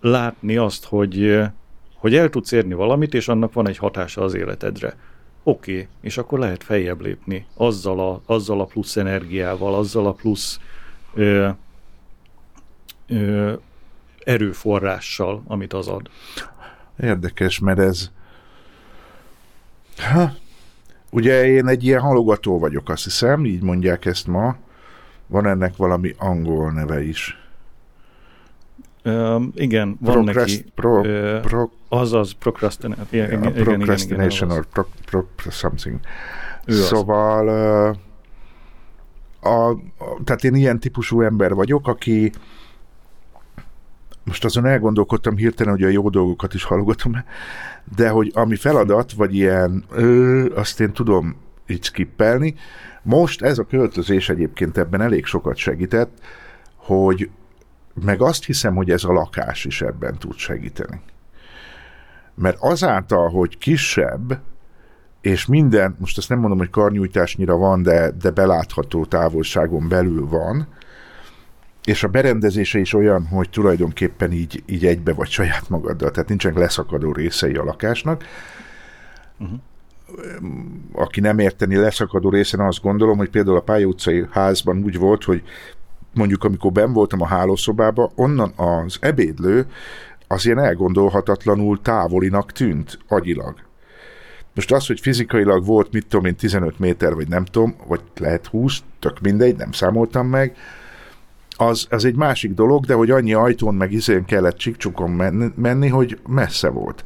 [0.00, 1.40] látni azt, hogy,
[1.94, 4.96] hogy el tudsz érni valamit, és annak van egy hatása az életedre.
[5.42, 10.12] Oké, okay, és akkor lehet feljebb lépni azzal a, azzal a plusz energiával, azzal a
[10.12, 10.60] plusz
[11.14, 11.48] ö,
[13.08, 13.52] ö,
[14.26, 16.10] erőforrással, amit az ad.
[17.00, 18.10] Érdekes, mert ez
[19.96, 20.32] ha,
[21.10, 24.56] Ugye én egy ilyen halogató vagyok, azt hiszem, így mondják ezt ma.
[25.26, 27.38] Van ennek valami angol neve is.
[29.04, 30.70] Uh, igen, van Procrast, neki.
[30.74, 33.06] Pro, uh, pro, azaz, procrastination.
[33.10, 36.00] Yeah, igen, procrastination igen, igen, or pro, pro, something.
[36.64, 37.96] Ő szóval uh,
[39.52, 39.76] a, a,
[40.24, 42.32] tehát én ilyen típusú ember vagyok, aki
[44.26, 47.24] most azon elgondolkodtam hirtelen, hogy a jó dolgokat is hallgatom,
[47.96, 52.54] de hogy ami feladat, vagy ilyen, ö, azt én tudom így skippelni.
[53.02, 56.18] Most ez a költözés egyébként ebben elég sokat segített,
[56.76, 57.30] hogy
[58.04, 61.00] meg azt hiszem, hogy ez a lakás is ebben tud segíteni.
[62.34, 64.40] Mert azáltal, hogy kisebb,
[65.20, 70.68] és minden, most azt nem mondom, hogy karnyújtásnyira van, de, de belátható távolságon belül van,
[71.86, 76.58] és a berendezése is olyan, hogy tulajdonképpen így, így egybe vagy saját magaddal, tehát nincsenek
[76.58, 78.24] leszakadó részei a lakásnak.
[79.38, 79.58] Uh-huh.
[80.92, 85.42] Aki nem érteni leszakadó részen, azt gondolom, hogy például a pályautcai házban úgy volt, hogy
[86.14, 89.66] mondjuk amikor ben voltam a hálószobába, onnan az ebédlő
[90.26, 93.54] az ilyen elgondolhatatlanul távolinak tűnt agyilag.
[94.54, 98.46] Most az, hogy fizikailag volt, mit tudom én, 15 méter, vagy nem tudom, vagy lehet
[98.46, 100.56] 20, tök mindegy, nem számoltam meg,
[101.56, 105.88] az, az egy másik dolog, de hogy annyi ajtón meg izén kellett csikcsukon menni, menni,
[105.88, 107.04] hogy messze volt.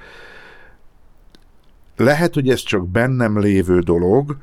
[1.97, 4.37] Lehet, hogy ez csak bennem lévő dolog,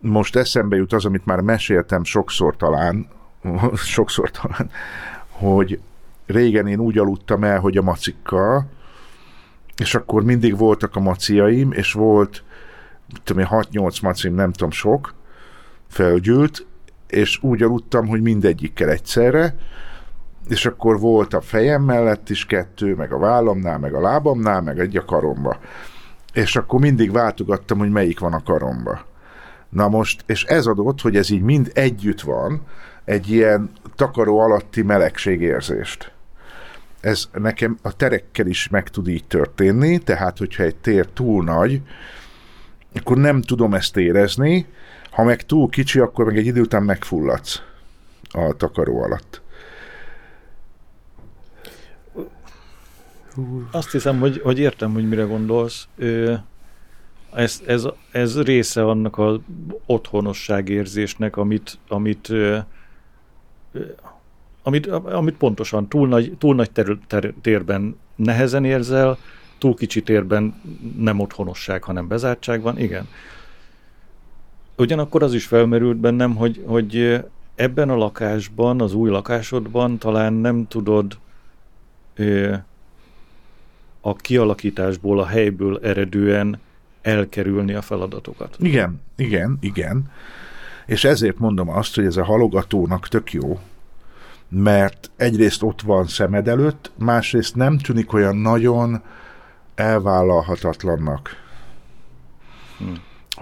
[0.00, 3.08] most eszembe jut az, amit már meséltem sokszor talán,
[3.74, 4.70] sokszor talán,
[5.30, 5.80] hogy
[6.26, 8.66] régen én úgy aludtam el, hogy a macikkal,
[9.76, 12.44] és akkor mindig voltak a maciaim, és volt,
[13.22, 15.14] tudom én, 6-8 macim, nem tudom, sok,
[15.88, 16.66] felgyűlt,
[17.12, 19.54] és úgy aludtam, hogy mindegyikkel egyszerre,
[20.48, 24.78] és akkor volt a fejem mellett is kettő, meg a vállamnál, meg a lábamnál, meg
[24.78, 25.58] egy a karomba.
[26.32, 29.04] És akkor mindig váltogattam, hogy melyik van a karomba.
[29.68, 32.60] Na most, és ez adott, hogy ez így mind együtt van,
[33.04, 36.12] egy ilyen takaró alatti melegségérzést.
[37.00, 41.80] Ez nekem a terekkel is meg tud így történni, tehát hogyha egy tér túl nagy,
[42.94, 44.66] akkor nem tudom ezt érezni,
[45.12, 47.62] ha meg túl kicsi, akkor meg egy idő után megfulladsz
[48.30, 49.40] a takaró alatt.
[53.70, 55.88] Azt hiszem, hogy, hogy értem, hogy mire gondolsz.
[57.34, 59.38] Ez, ez, ez része annak az
[59.86, 62.32] otthonosságérzésnek, amit, amit,
[64.62, 69.18] amit, amit pontosan túl nagy, túl nagy ter, ter, térben nehezen érzel,
[69.58, 70.60] túl kicsi térben
[70.96, 73.08] nem otthonosság, hanem bezártság van, igen.
[74.76, 80.66] Ugyanakkor az is felmerült bennem, hogy, hogy ebben a lakásban, az új lakásodban talán nem
[80.68, 81.18] tudod
[82.14, 82.54] ö,
[84.00, 86.60] a kialakításból, a helyből eredően
[87.02, 88.56] elkerülni a feladatokat.
[88.58, 90.10] Igen, igen, igen.
[90.86, 93.60] És ezért mondom azt, hogy ez a halogatónak tök jó,
[94.48, 99.02] mert egyrészt ott van szemed előtt, másrészt nem tűnik olyan nagyon
[99.74, 101.30] elvállalhatatlannak.
[102.78, 102.92] Hm.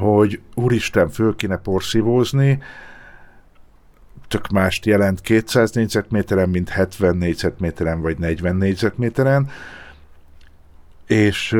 [0.00, 2.62] Hogy úristen, föl kéne porszívózni,
[4.28, 9.50] tök mást jelent 200 négyzetméteren, mint 70 négyzetméteren vagy 40 négyzetméteren,
[11.06, 11.56] és,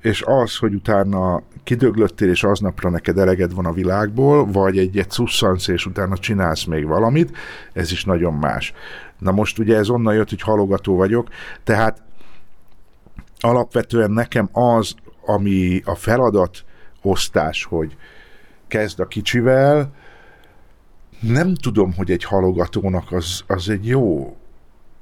[0.00, 5.68] és az, hogy utána kidöglöttél, és aznapra neked eleged van a világból, vagy egyet szusszansz,
[5.68, 7.36] és utána csinálsz még valamit,
[7.72, 8.72] ez is nagyon más.
[9.18, 11.28] Na most ugye ez onnan jött, hogy halogató vagyok,
[11.64, 12.02] tehát
[13.40, 14.94] alapvetően nekem az,
[15.26, 16.64] ami a feladat
[17.02, 17.96] osztás, hogy
[18.68, 19.92] kezd a kicsivel,
[21.20, 24.36] nem tudom, hogy egy halogatónak az, az egy jó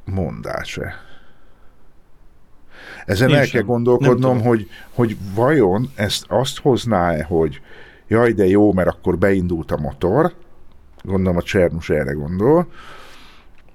[0.04, 0.94] mondás-e.
[3.06, 7.60] Ezen Én el kell gondolkodnom, hogy, hogy vajon ezt azt hozná-e, hogy
[8.08, 10.34] jaj, de jó, mert akkor beindult a motor,
[11.02, 12.68] gondolom a Csernus erre gondol,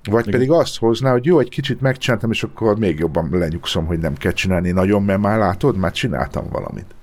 [0.04, 0.40] vagy Igen.
[0.40, 4.16] pedig azt hozná, hogy jó, egy kicsit megcsináltam, és akkor még jobban lenyugszom, hogy nem
[4.16, 6.96] kell csinálni nagyon, mert már látod, már csináltam valamit.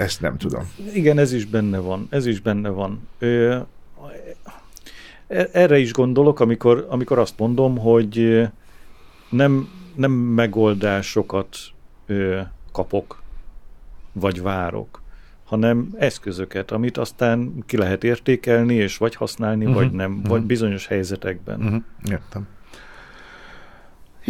[0.00, 0.72] Ezt nem tudom.
[0.94, 2.06] Igen, ez is benne van.
[2.10, 3.08] Ez is benne van.
[3.18, 3.58] Ö,
[5.28, 8.42] e, erre is gondolok, amikor, amikor azt mondom, hogy
[9.30, 11.56] nem, nem megoldásokat
[12.06, 12.40] ö,
[12.72, 13.22] kapok,
[14.12, 15.02] vagy várok,
[15.44, 20.28] hanem eszközöket, amit aztán ki lehet értékelni, és vagy használni, uh-huh, vagy nem, uh-huh.
[20.28, 21.60] vagy bizonyos helyzetekben.
[21.60, 22.46] Uh-huh, értem.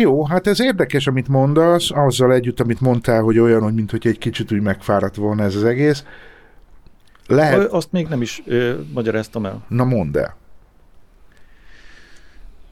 [0.01, 4.07] Jó, hát ez érdekes, amit mondasz, azzal együtt, amit mondtál, hogy olyan, hogy mint hogy
[4.07, 6.05] egy kicsit úgy megfáradt volna ez az egész.
[7.27, 7.73] Lehet...
[7.73, 9.65] Azt még nem is ö, magyaráztam el.
[9.69, 10.37] Na mondd el.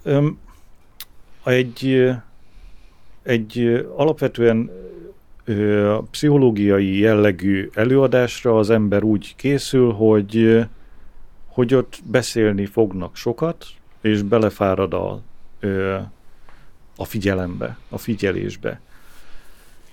[0.02, 0.38] Öm,
[1.44, 2.10] egy,
[3.22, 4.70] egy alapvetően
[5.44, 10.66] ö, pszichológiai jellegű előadásra az ember úgy készül, hogy,
[11.46, 13.66] hogy ott beszélni fognak sokat,
[14.00, 15.20] és belefárad a,
[15.60, 15.98] ö,
[17.00, 18.80] a figyelembe, a figyelésbe.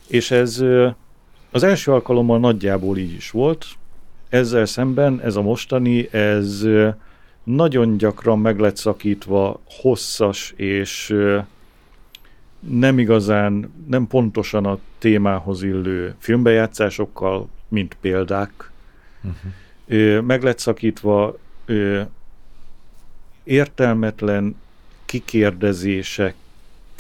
[0.08, 0.64] És ez
[1.52, 3.66] az első alkalommal nagyjából így is volt.
[4.30, 6.66] Ezzel szemben ez a mostani, ez
[7.44, 11.16] nagyon gyakran meg lett szakítva hosszas és
[12.60, 18.72] nem igazán, nem pontosan a témához illő filmbejátszásokkal, mint példák.
[19.24, 20.22] Uh-huh.
[20.22, 21.38] Meg lett szakítva
[23.44, 24.56] értelmetlen
[25.06, 26.36] kikérdezések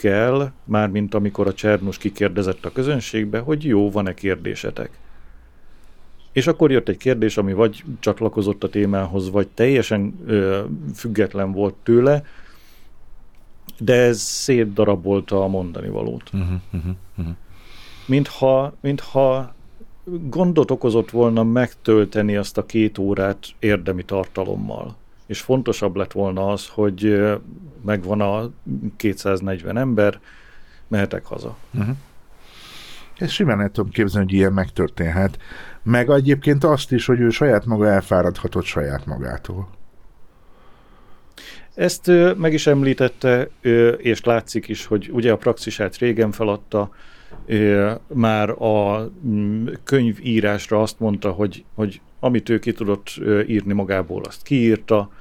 [0.05, 4.89] kell, mármint amikor a Csernus kikérdezett a közönségbe, hogy jó, van-e kérdésetek.
[6.31, 10.63] És akkor jött egy kérdés, ami vagy csatlakozott a témához, vagy teljesen ö,
[10.95, 12.23] független volt tőle,
[13.79, 16.29] de ez szétdarabolta a mondani valót.
[16.33, 17.35] Uh-huh, uh-huh, uh-huh.
[18.05, 19.55] Mintha, mintha
[20.29, 24.95] gondot okozott volna megtölteni azt a két órát érdemi tartalommal
[25.25, 27.21] és fontosabb lett volna az, hogy
[27.85, 28.51] megvan a
[28.95, 30.19] 240 ember,
[30.87, 31.57] mehetek haza.
[31.73, 31.95] Uh-huh.
[33.17, 35.37] Ezt simán el tudom képzelni, hogy ilyen megtörténhet.
[35.83, 39.67] Meg egyébként azt is, hogy ő saját maga elfáradhatott saját magától.
[41.75, 46.89] Ezt ö, meg is említette, ö, és látszik is, hogy ugye a praxisát régen feladta,
[47.45, 53.07] ö, már a mm, könyvírásra azt mondta, hogy, hogy amit ő ki tudott
[53.47, 55.11] írni magából, azt kiírta.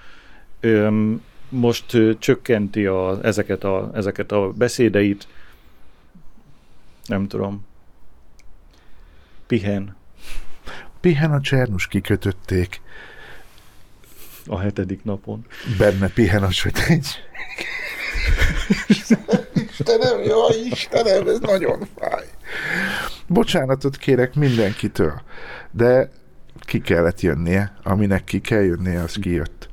[1.55, 5.27] Most ö, csökkenti a, ezeket, a, ezeket a beszédeit.
[7.07, 7.67] Nem tudom.
[9.47, 9.97] Pihen
[11.05, 12.81] Pihen a Csernus kikötötték.
[14.47, 15.47] a hetedik napon.
[15.79, 17.07] Benne pihen a sötét.
[19.57, 22.25] Istenem, jaj, Istenem, ez nagyon fáj.
[23.27, 25.23] Bocsánatot kérek mindenkitől,
[25.71, 26.11] de
[26.61, 27.77] ki kellett jönnie.
[27.83, 29.69] Aminek ki kell jönnie, az kijött.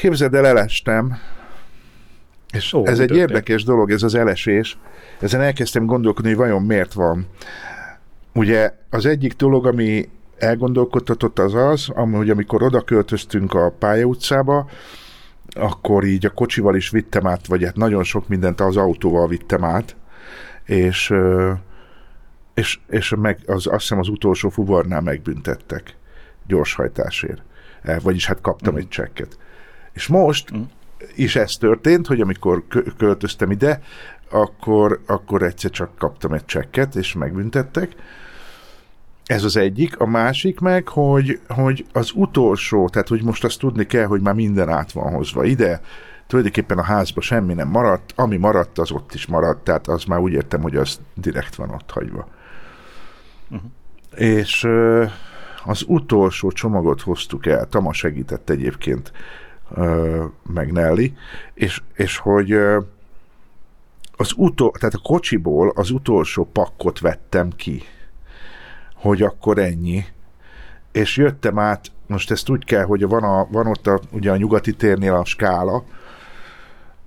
[0.00, 1.16] Képzeld el, elestem,
[2.52, 3.30] és Ó, ez egy történt?
[3.30, 4.78] érdekes dolog, ez az elesés.
[5.20, 7.26] Ezen elkezdtem gondolkodni, hogy vajon miért van.
[8.34, 14.68] Ugye az egyik dolog, ami elgondolkodtatott az az, hogy amikor oda költöztünk a pályautcába,
[15.54, 19.64] akkor így a kocsival is vittem át, vagy hát nagyon sok mindent az autóval vittem
[19.64, 19.96] át,
[20.64, 21.12] és,
[22.54, 25.96] és, és meg, az, azt hiszem az utolsó fuvarnál megbüntettek
[26.46, 27.42] gyorshajtásért.
[27.82, 28.82] Eh, Vagyis hát kaptam Mhm.
[28.82, 29.38] egy csekket.
[29.96, 30.60] És most Mhm.
[31.14, 33.80] is ez történt, hogy amikor kö- költöztem ide,
[34.30, 37.92] akkor, akkor egyszer csak kaptam egy csekket, és megbüntettek.
[39.24, 39.98] Ez az egyik.
[39.98, 44.34] A másik meg, hogy, hogy az utolsó, tehát hogy most azt tudni kell, hogy már
[44.34, 45.80] minden át van hozva ide,
[46.26, 50.18] tulajdonképpen a házba semmi nem maradt, ami maradt, az ott is maradt, tehát az már
[50.18, 52.28] úgy értem, hogy az direkt van ott hagyva.
[53.50, 53.70] Uh-huh.
[54.16, 54.68] És
[55.64, 59.12] az utolsó csomagot hoztuk el, Tama segített egyébként,
[60.42, 61.12] meg Nelly,
[61.54, 62.52] és, és hogy
[64.16, 67.82] az utol, tehát a kocsiból az utolsó pakkot vettem ki,
[68.94, 70.04] hogy akkor ennyi,
[70.92, 74.36] és jöttem át, most ezt úgy kell, hogy van, a, van ott a, ugye a
[74.36, 75.84] nyugati térnél a skála,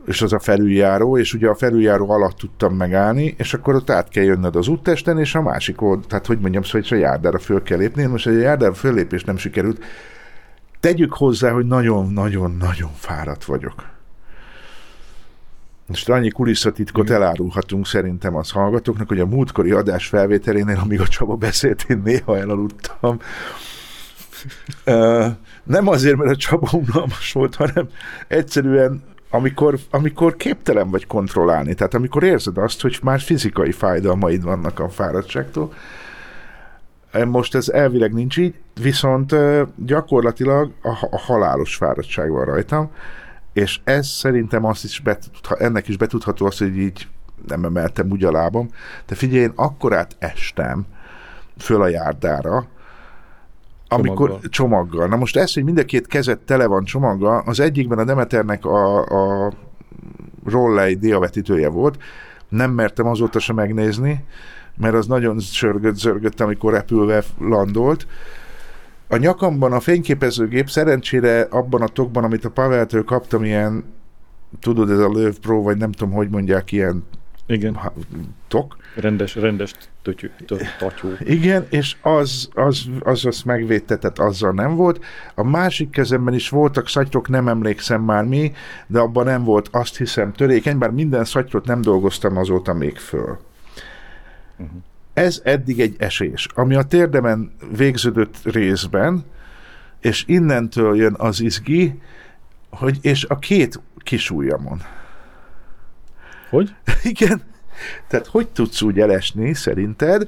[0.05, 4.09] és az a felüljáró, és ugye a felüljáró alatt tudtam megállni, és akkor ott át
[4.09, 7.39] kell jönnöd az úttesten, és a másik old, tehát hogy mondjam, szóval hogy a járdára
[7.39, 9.83] föl kell lépni, most egy járdára föllépés nem sikerült.
[10.79, 13.87] Tegyük hozzá, hogy nagyon-nagyon-nagyon fáradt vagyok.
[15.87, 21.35] Most annyi kulisszatitkot elárulhatunk szerintem az hallgatóknak, hogy a múltkori adás felvételénél, amíg a Csaba
[21.35, 23.19] beszélt, én néha elaludtam.
[25.63, 27.89] Nem azért, mert a Csaba unalmas volt, hanem
[28.27, 34.79] egyszerűen amikor, amikor képtelen vagy kontrollálni, tehát amikor érzed azt, hogy már fizikai fájdalmaid vannak
[34.79, 35.73] a fáradtságtól,
[37.25, 39.35] most ez elvileg nincs így, viszont
[39.75, 42.91] gyakorlatilag a, a halálos fáradtság van rajtam,
[43.53, 47.07] és ez szerintem azt is betudha, ennek is betudható az, hogy így
[47.47, 48.69] nem emeltem úgy a lábam,
[49.07, 50.85] de figyelj, én akkorát estem
[51.57, 52.67] föl a járdára,
[53.87, 54.49] amikor Csomaggal.
[54.49, 55.07] csomaggal.
[55.07, 58.65] Na most ez, hogy mind a két kezed tele van csomaggal, az egyikben a Demeternek
[58.65, 59.05] a,
[59.45, 59.51] a
[60.45, 61.97] rollei diavetítője volt,
[62.49, 64.25] nem mertem azóta sem megnézni,
[64.79, 68.07] mert az nagyon sörgött-zörgött, amikor repülve landolt.
[69.07, 73.83] A nyakamban a fényképezőgép szerencsére abban a tokban, amit a Paveltől kaptam, ilyen
[74.59, 77.03] tudod, ez a Löv Pro, vagy nem tudom, hogy mondják, ilyen
[77.45, 77.79] Igen,
[78.47, 78.77] tok.
[78.95, 81.09] rendes, rendes tötyű, tö- tatyú.
[81.19, 85.03] Igen, és az, az, az azt megvédte, tehát azzal nem volt.
[85.35, 88.51] A másik kezemben is voltak szatyrok, nem emlékszem már mi,
[88.87, 93.37] de abban nem volt, azt hiszem, törékeny, bár minden szatyrot nem dolgoztam azóta még föl.
[94.59, 94.81] Uh-huh.
[95.13, 99.25] Ez eddig egy esés, ami a térdemen végződött részben,
[100.01, 101.99] és innentől jön az izgi,
[102.69, 104.81] hogy és a két kis ujjamon.
[106.49, 106.75] Hogy?
[107.03, 107.41] Igen.
[108.07, 110.27] Tehát hogy tudsz úgy elesni, szerinted,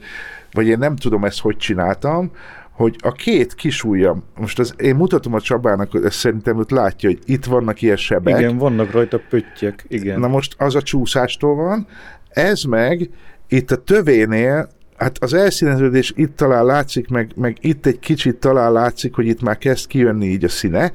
[0.52, 2.32] vagy én nem tudom ezt, hogy csináltam,
[2.72, 6.72] hogy a két kis ujjam, most az, én mutatom a Csabának, hogy ezt szerintem őt
[6.72, 8.40] látja, hogy itt vannak ilyen sebek.
[8.40, 10.20] Igen, vannak rajta pöttyek, igen.
[10.20, 11.88] Na most az a csúszástól van,
[12.30, 13.10] ez meg
[13.52, 18.72] itt a tövénél, hát az elszíneződés itt talán látszik, meg, meg itt egy kicsit talán
[18.72, 20.92] látszik, hogy itt már kezd kijönni így a színe,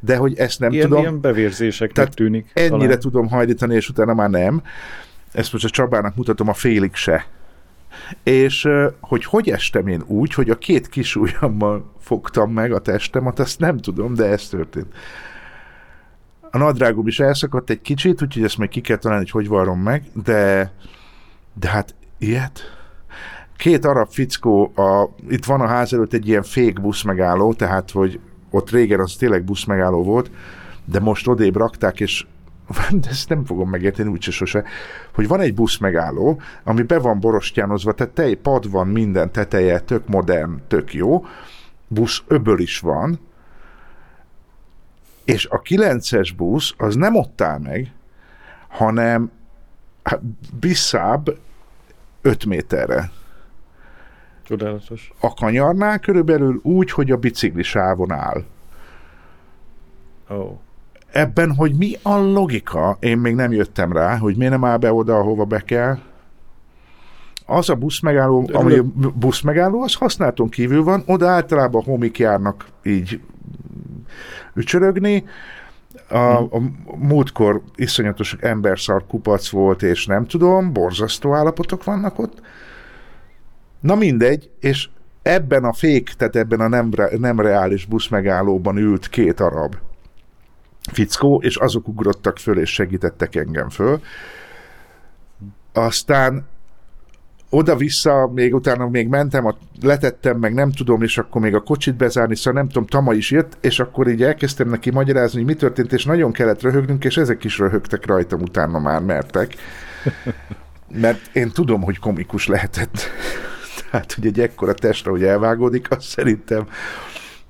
[0.00, 1.00] de hogy ezt nem ilyen, tudom.
[1.02, 2.50] ilyen bevérzéseknek Tehát tűnik.
[2.54, 3.00] Ennyire talán.
[3.00, 4.62] tudom hajlítani, és utána már nem.
[5.32, 7.26] Ezt most a Csabának mutatom, a félig se.
[8.22, 8.68] És
[9.00, 13.58] hogy hogy estem én úgy, hogy a két kis ujjammal fogtam meg a testemet, azt
[13.58, 14.94] nem tudom, de ez történt.
[16.50, 19.80] A nadrágom is elszakadt egy kicsit, úgyhogy ezt még ki kell találni, hogy hogy varrom
[19.80, 20.72] meg, de,
[21.54, 22.60] de hát ilyet?
[23.56, 28.20] Két arab fickó, a, itt van a ház előtt egy ilyen fék buszmegálló, tehát hogy
[28.50, 30.30] ott régen az tényleg buszmegálló volt,
[30.84, 32.26] de most odébb rakták, és
[33.00, 34.64] de ezt nem fogom megérteni úgyse sose,
[35.14, 39.80] hogy van egy busz megálló, ami be van borostyánozva, tehát tej, pad van, minden teteje,
[39.80, 41.24] tök modern, tök jó,
[41.88, 43.20] busz öböl is van,
[45.24, 47.92] és a 9-es busz az nem ott áll meg,
[48.68, 49.30] hanem
[50.02, 50.20] hát,
[50.60, 51.38] visszább
[52.24, 53.10] 5 méterre.
[54.42, 55.12] Csodálatos.
[55.20, 58.44] A kanyarnál körülbelül úgy, hogy a bicikli sávon áll.
[60.28, 60.58] Oh.
[61.12, 64.92] Ebben, hogy mi a logika, én még nem jöttem rá, hogy miért nem áll be
[64.92, 65.98] oda, ahova be kell.
[67.46, 72.18] Az a busz megálló, ami a busz megálló, az használaton kívül van, oda általában homik
[72.18, 73.20] járnak így
[74.54, 75.24] ücsörögni.
[76.08, 76.60] A, a
[76.98, 82.40] múltkor iszonyatos emberszar kupac volt, és nem tudom, borzasztó állapotok vannak ott.
[83.80, 84.88] Na mindegy, és
[85.22, 89.76] ebben a fék, tehát ebben a nem, nem reális busz megállóban ült két arab
[90.92, 94.00] fickó, és azok ugrottak föl, és segítettek engem föl.
[95.72, 96.46] Aztán
[97.54, 102.36] oda-vissza, még utána még mentem, letettem, meg nem tudom, és akkor még a kocsit bezárni,
[102.36, 105.92] szóval nem tudom, Tama is jött, és akkor így elkezdtem neki magyarázni, hogy mi történt,
[105.92, 109.54] és nagyon kellett röhögnünk, és ezek is röhögtek rajtam, utána már mertek.
[111.00, 112.98] Mert én tudom, hogy komikus lehetett.
[113.90, 116.68] Tehát, hogy egy ekkora testre, hogy elvágódik, az szerintem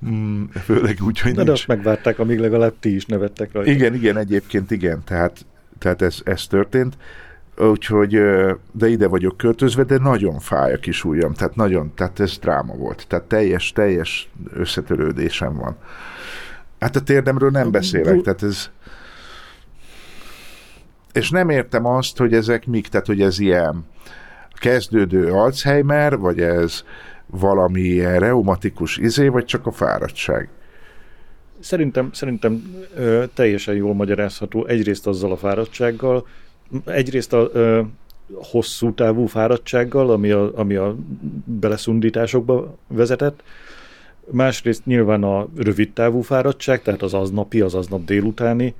[0.09, 1.47] mm, főleg úgy, hogy Na, nincs.
[1.47, 3.71] de azt megvárták, amíg legalább ti is nevettek rajta.
[3.71, 5.45] Igen, igen, egyébként igen, tehát,
[5.79, 6.97] tehát ez, ez történt.
[7.57, 8.21] Úgyhogy,
[8.71, 12.73] de ide vagyok költözve, de nagyon fáj a kis ujjam, tehát nagyon, tehát ez dráma
[12.73, 15.75] volt, tehát teljes, teljes összetörődésem van.
[16.79, 18.69] Hát a térdemről nem beszélek, tehát ez...
[21.11, 23.85] És nem értem azt, hogy ezek mik, tehát hogy ez ilyen
[24.53, 26.83] kezdődő Alzheimer, vagy ez
[27.25, 30.49] valami ilyen reumatikus izé, vagy csak a fáradtság?
[31.59, 36.27] Szerintem, szerintem ö, teljesen jól magyarázható egyrészt azzal a fáradtsággal,
[36.85, 37.81] egyrészt a ö,
[38.33, 40.95] hosszú távú fáradtsággal, ami a, ami a
[41.45, 43.43] beleszundításokba vezetett,
[44.31, 48.73] másrészt nyilván a rövid távú fáradtság, tehát az aznapi, az aznap délutáni,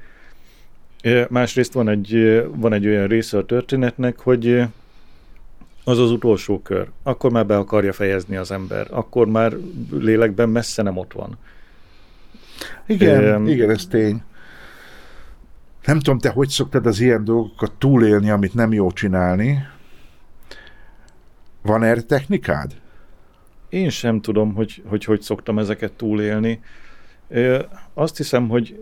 [1.29, 4.63] másrészt van egy, van egy olyan része a történetnek, hogy
[5.83, 6.87] az az utolsó kör.
[7.03, 8.87] Akkor már be akarja fejezni az ember.
[8.89, 9.53] Akkor már
[9.91, 11.37] lélekben messze nem ott van.
[12.87, 14.21] Igen, um, igen, ez tény.
[15.85, 19.67] Nem tudom, te hogy szoktad az ilyen dolgokat túlélni, amit nem jó csinálni?
[21.61, 22.71] Van erre technikád?
[23.69, 26.61] Én sem tudom, hogy hogy, hogy szoktam ezeket túlélni.
[27.27, 27.63] Ö,
[27.93, 28.79] azt hiszem, hogy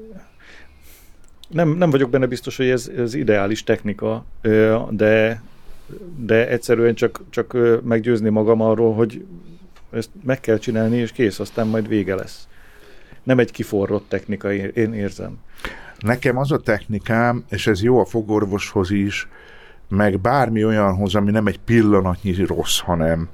[1.49, 4.25] nem, nem vagyok benne biztos, hogy ez, ez ideális technika,
[4.89, 5.41] de
[6.17, 9.25] de egyszerűen csak, csak meggyőzni magam arról, hogy
[9.91, 12.47] ezt meg kell csinálni, és kész, aztán majd vége lesz.
[13.23, 15.37] Nem egy kiforrott technika, én érzem.
[16.03, 19.27] Nekem az a technikám, és ez jó a fogorvoshoz is,
[19.89, 23.29] meg bármi olyanhoz, ami nem egy pillanatnyi rossz, hanem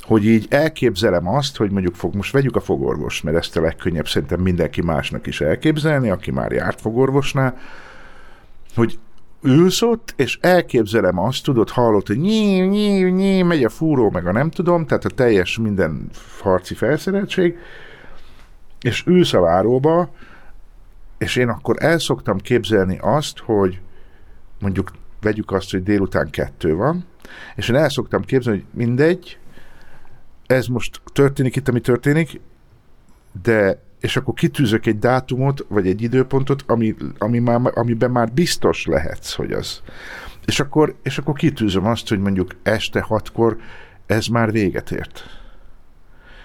[0.00, 4.08] hogy így elképzelem azt, hogy mondjuk fog, most vegyük a fogorvos, mert ezt a legkönnyebb
[4.08, 7.56] szerintem mindenki másnak is elképzelni, aki már járt fogorvosnál,
[8.74, 8.98] hogy
[9.42, 14.26] ülsz ott, és elképzelem azt, tudod, hallott, hogy nyí, nyí, nyí, megy a fúró, meg
[14.26, 16.10] a nem tudom, tehát a teljes minden
[16.40, 17.56] harci felszereltség,
[18.80, 20.10] és ülsz a váróba,
[21.18, 23.80] és én akkor el szoktam képzelni azt, hogy
[24.60, 24.90] mondjuk
[25.20, 27.04] vegyük azt, hogy délután kettő van,
[27.54, 29.38] és én el szoktam képzelni, hogy mindegy,
[30.46, 32.40] ez most történik itt, ami történik,
[33.42, 38.86] de és akkor kitűzök egy dátumot, vagy egy időpontot, ami, ami már, amiben már biztos
[38.86, 39.82] lehetsz, hogy az.
[40.44, 43.56] És akkor, és akkor kitűzöm azt, hogy mondjuk este hatkor
[44.06, 45.24] ez már véget ért.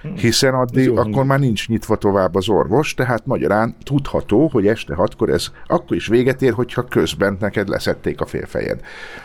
[0.02, 0.16] Hmm.
[0.16, 4.96] Hiszen addig, Jó, akkor már nincs nyitva tovább az orvos, tehát magyarán tudható, hogy este
[4.96, 8.82] hatkor ez akkor is véget ér, hogyha közben neked leszették a félfejed.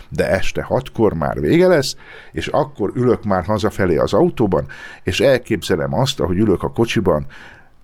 [0.09, 1.97] De este hatkor már vége lesz,
[2.33, 4.67] és akkor ülök már hazafelé az autóban,
[5.03, 7.27] és elképzelem azt, ahogy ülök a kocsiban,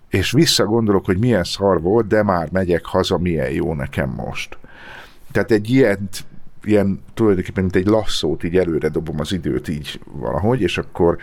[0.08, 4.58] és visszagondolok, hogy milyen szar volt, de már megyek haza, milyen jó nekem most.
[5.30, 6.08] Tehát egy ilyen,
[6.62, 11.16] ilyen tulajdonképpen mint egy lasszót így előre dobom az időt így valahogy, és akkor,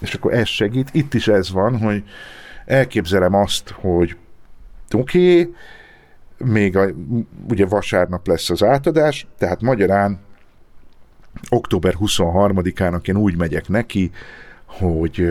[0.00, 0.88] és akkor ez segít.
[0.92, 2.04] Itt is ez van, hogy
[2.66, 4.16] elképzelem azt, hogy
[4.94, 5.54] oké, okay,
[6.38, 6.86] még a,
[7.48, 10.18] ugye vasárnap lesz az átadás, tehát magyarán
[11.48, 14.10] október 23-ának én úgy megyek neki,
[14.64, 15.28] hogy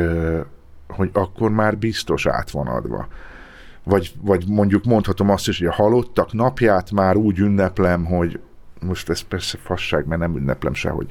[0.89, 3.07] hogy akkor már biztos át van adva.
[3.83, 8.39] Vagy, vagy mondjuk mondhatom azt is, hogy a halottak napját már úgy ünneplem, hogy
[8.81, 11.07] most ez persze fasság, mert nem ünneplem sehogy.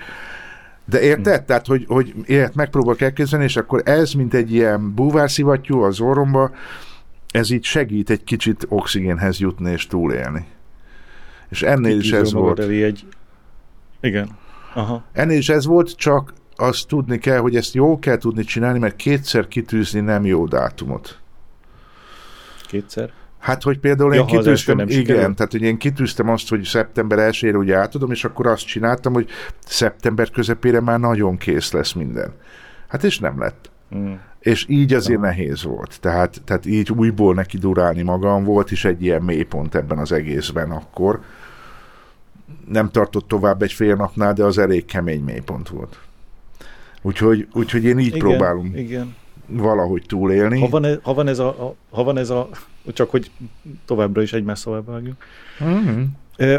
[0.88, 1.44] De érted?
[1.44, 6.50] Tehát, hogy, hogy ilyet megpróbálok elképzelni, és akkor ez, mint egy ilyen búvárszivattyú az orromba,
[7.30, 10.46] ez így segít egy kicsit oxigénhez jutni és túlélni.
[11.48, 12.58] És ennél is ez volt.
[12.58, 13.06] Egy...
[14.00, 14.28] Igen.
[14.74, 15.04] Aha.
[15.12, 18.96] Ennél is ez volt, csak azt tudni kell, hogy ezt jó kell tudni csinálni, mert
[18.96, 21.18] kétszer kitűzni nem jó dátumot.
[22.66, 23.12] Kétszer?
[23.38, 25.34] Hát, hogy például ja, én kitűztem, igen, sikerül.
[25.34, 29.28] tehát hogy én kitűztem azt, hogy szeptember 1 ugye átadom, és akkor azt csináltam, hogy
[29.66, 32.32] szeptember közepére már nagyon kész lesz minden.
[32.88, 33.70] Hát és nem lett.
[33.96, 34.12] Mm.
[34.40, 35.26] És így azért ja.
[35.26, 36.00] nehéz volt.
[36.00, 40.70] Tehát, tehát így újból neki durálni magam volt is egy ilyen mélypont ebben az egészben
[40.70, 41.20] akkor.
[42.68, 45.98] Nem tartott tovább egy fél napnál, de az elég kemény mélypont volt.
[47.02, 49.16] Úgyhogy, úgyhogy én így igen, próbálom igen.
[49.46, 50.60] valahogy túlélni.
[50.60, 52.48] Ha van, ez, ha, van ez a, ha van ez a,
[52.92, 53.30] csak hogy
[53.84, 55.24] továbbra is egymás szavába vágjunk.
[55.64, 56.02] Mm-hmm.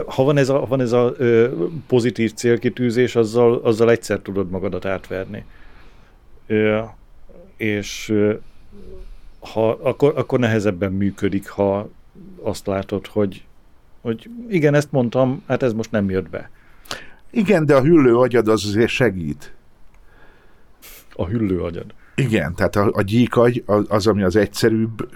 [0.06, 1.16] Ha van ez a, van ez a
[1.88, 5.46] pozitív célkitűzés, azzal, azzal egyszer tudod magadat átverni.
[7.58, 8.14] És
[9.40, 11.90] ha, akkor, akkor nehezebben működik, ha
[12.42, 13.44] azt látod, hogy,
[14.02, 16.50] hogy igen, ezt mondtam, hát ez most nem jött be.
[17.30, 19.54] Igen, de a hüllő agyad az azért segít
[21.20, 21.94] a hüllő agyad.
[22.16, 25.10] Igen, tehát a, a gyíkagy, az, az, ami az egyszerűbb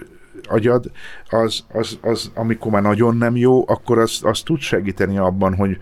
[0.46, 0.90] agyad,
[1.30, 5.78] az, az, az, amikor már nagyon nem jó, akkor az, az tud segíteni abban, hogy,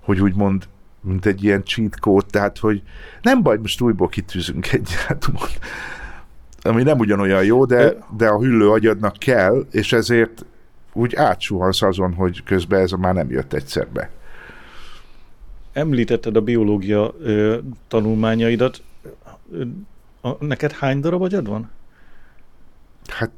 [0.00, 0.68] hogy úgymond
[1.00, 2.82] mint egy ilyen cheat code, tehát hogy
[3.22, 5.58] nem baj, most újból kitűzünk egy dátumot,
[6.62, 10.44] ami nem ugyanolyan jó, de, de a hüllő agyadnak kell, és ezért
[10.92, 14.10] úgy átsuhansz azon, hogy közben ez már nem jött egyszer be.
[15.72, 17.58] Említetted a biológia ö,
[17.88, 18.82] tanulmányaidat
[20.20, 21.70] a, neked hány darab agyad van?
[23.06, 23.30] Hát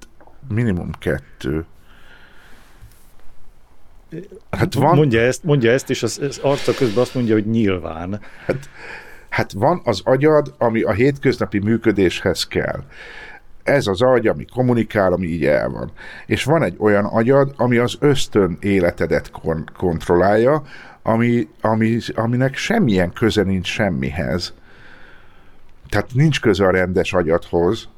[0.48, 1.64] minimum kettő.
[4.50, 4.96] Hát van...
[4.96, 8.20] Mondja ezt, mondja ezt és az, az arca közben azt mondja, hogy nyilván.
[8.46, 8.68] Hát,
[9.28, 12.84] hát van az agyad, ami a hétköznapi működéshez kell.
[13.62, 15.92] Ez az agy, ami kommunikál, ami így el van.
[16.26, 20.62] És van egy olyan agyad, ami az ösztön életedet kon- kontrollálja,
[21.02, 24.54] ami, ami, aminek semmilyen köze nincs semmihez
[25.92, 27.88] tehát nincs köze a rendes agyadhoz,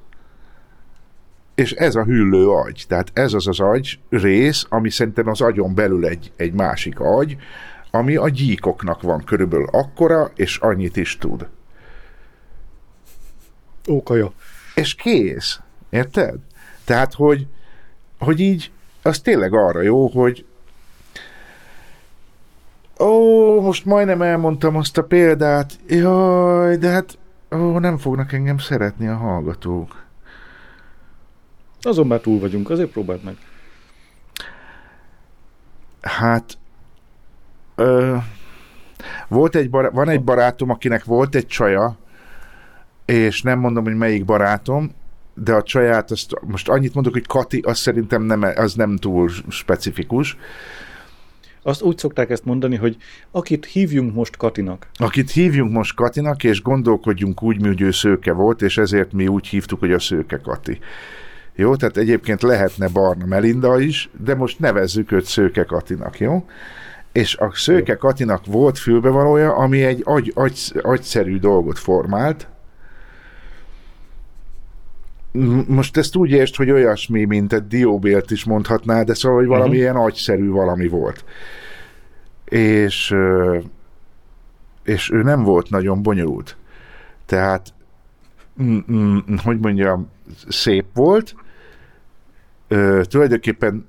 [1.54, 5.74] és ez a hüllő agy, tehát ez az az agy rész, ami szerintem az agyon
[5.74, 7.36] belül egy, egy másik agy,
[7.90, 11.48] ami a gyíkoknak van körülbelül akkora, és annyit is tud.
[13.88, 14.32] Ókaja.
[14.74, 15.60] És kész.
[15.90, 16.34] Érted?
[16.84, 17.46] Tehát, hogy,
[18.18, 18.72] hogy így,
[19.02, 20.44] az tényleg arra jó, hogy
[22.98, 27.18] ó, most majdnem elmondtam azt a példát, jaj, de hát
[27.54, 30.03] Ó, nem fognak engem szeretni a hallgatók.
[31.84, 33.36] Azon már túl vagyunk, azért próbáld meg.
[36.00, 36.58] Hát,
[37.74, 38.16] ö,
[39.28, 41.96] volt egy bará- van egy barátom, akinek volt egy csaja,
[43.04, 44.92] és nem mondom, hogy melyik barátom,
[45.34, 49.30] de a csaját, azt, most annyit mondok, hogy Kati, az szerintem nem, az nem túl
[49.48, 50.36] specifikus,
[51.66, 52.96] azt úgy szokták ezt mondani, hogy
[53.30, 54.86] akit hívjunk most Katinak.
[54.94, 59.46] Akit hívjunk most Katinak, és gondolkodjunk úgy, hogy ő szőke volt, és ezért mi úgy
[59.46, 60.78] hívtuk, hogy a szőke Kati.
[61.56, 66.44] Jó, tehát egyébként lehetne Barna Melinda is, de most nevezzük őt Szőke Katinak, jó?
[67.12, 67.96] És a Szőke.
[67.96, 72.48] Katinak volt fülbevalója, ami egy agy, agy, agyszerű dolgot formált,
[75.66, 79.66] most ezt úgy értsd, hogy olyasmi, mint egy dióbélt is mondhatná, de szóval, hogy valami
[79.66, 79.82] uh-huh.
[79.82, 81.24] ilyen agyszerű valami volt.
[82.44, 83.14] És,
[84.84, 86.56] és ő nem volt nagyon bonyolult.
[87.26, 87.74] Tehát,
[88.62, 90.10] mm, mm, hogy mondjam,
[90.48, 91.34] szép volt.
[92.74, 93.86] Ö, tulajdonképpen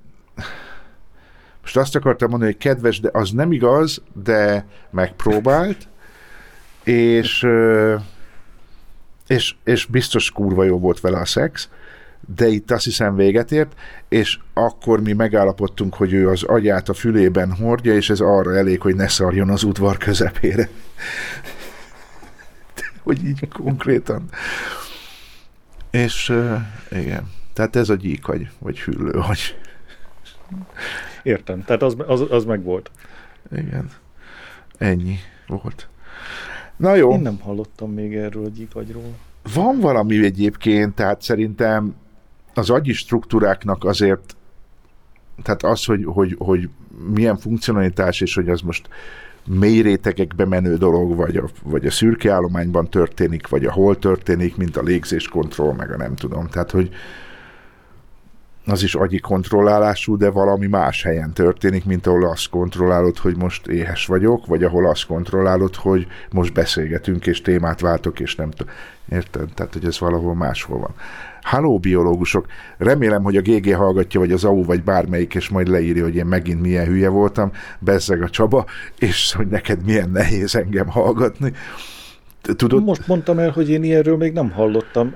[1.61, 5.87] most azt akartam mondani, hogy kedves, de az nem igaz, de megpróbált,
[6.83, 7.47] és
[9.27, 11.69] és, és biztos kurva jó volt vele a szex,
[12.35, 13.73] de itt azt hiszem véget ért,
[14.09, 18.81] és akkor mi megállapodtunk, hogy ő az agyát a fülében hordja, és ez arra elég,
[18.81, 20.69] hogy ne szarjon az udvar közepére.
[23.03, 24.29] hogy így konkrétan.
[25.91, 26.33] És
[26.91, 29.57] igen, tehát ez a gyíkagy, vagy hüllőagy.
[31.23, 32.91] Értem, tehát az, az, az meg volt.
[33.51, 33.89] Igen,
[34.77, 35.15] ennyi
[35.47, 35.87] volt.
[36.77, 37.11] Na jó.
[37.11, 39.15] Én nem hallottam még erről a gyíkagyról.
[39.53, 41.95] Van valami egyébként, tehát szerintem
[42.53, 44.35] az agyi struktúráknak azért,
[45.43, 46.69] tehát az, hogy, hogy, hogy
[47.13, 48.89] milyen funkcionalitás, és hogy az most
[49.47, 54.55] mély rétegekbe menő dolog, vagy a, vagy a szürke állományban történik, vagy a hol történik,
[54.55, 56.47] mint a légzéskontroll, meg a nem tudom.
[56.47, 56.89] Tehát, hogy
[58.65, 63.67] az is agyi kontrollálású, de valami más helyen történik, mint ahol azt kontrollálod, hogy most
[63.67, 68.73] éhes vagyok, vagy ahol azt kontrollálod, hogy most beszélgetünk, és témát váltok, és nem tudom.
[69.09, 69.49] Érted?
[69.53, 70.93] Tehát, hogy ez valahol máshol van.
[71.41, 72.45] Halló, biológusok!
[72.77, 76.25] Remélem, hogy a GG hallgatja, vagy az AU, vagy bármelyik, és majd leírja, hogy én
[76.25, 78.65] megint milyen hülye voltam, bezzeg a Csaba,
[78.99, 81.53] és hogy neked milyen nehéz engem hallgatni.
[82.53, 82.83] Tudod?
[82.83, 85.15] Most mondtam el, hogy én ilyenről még nem hallottam,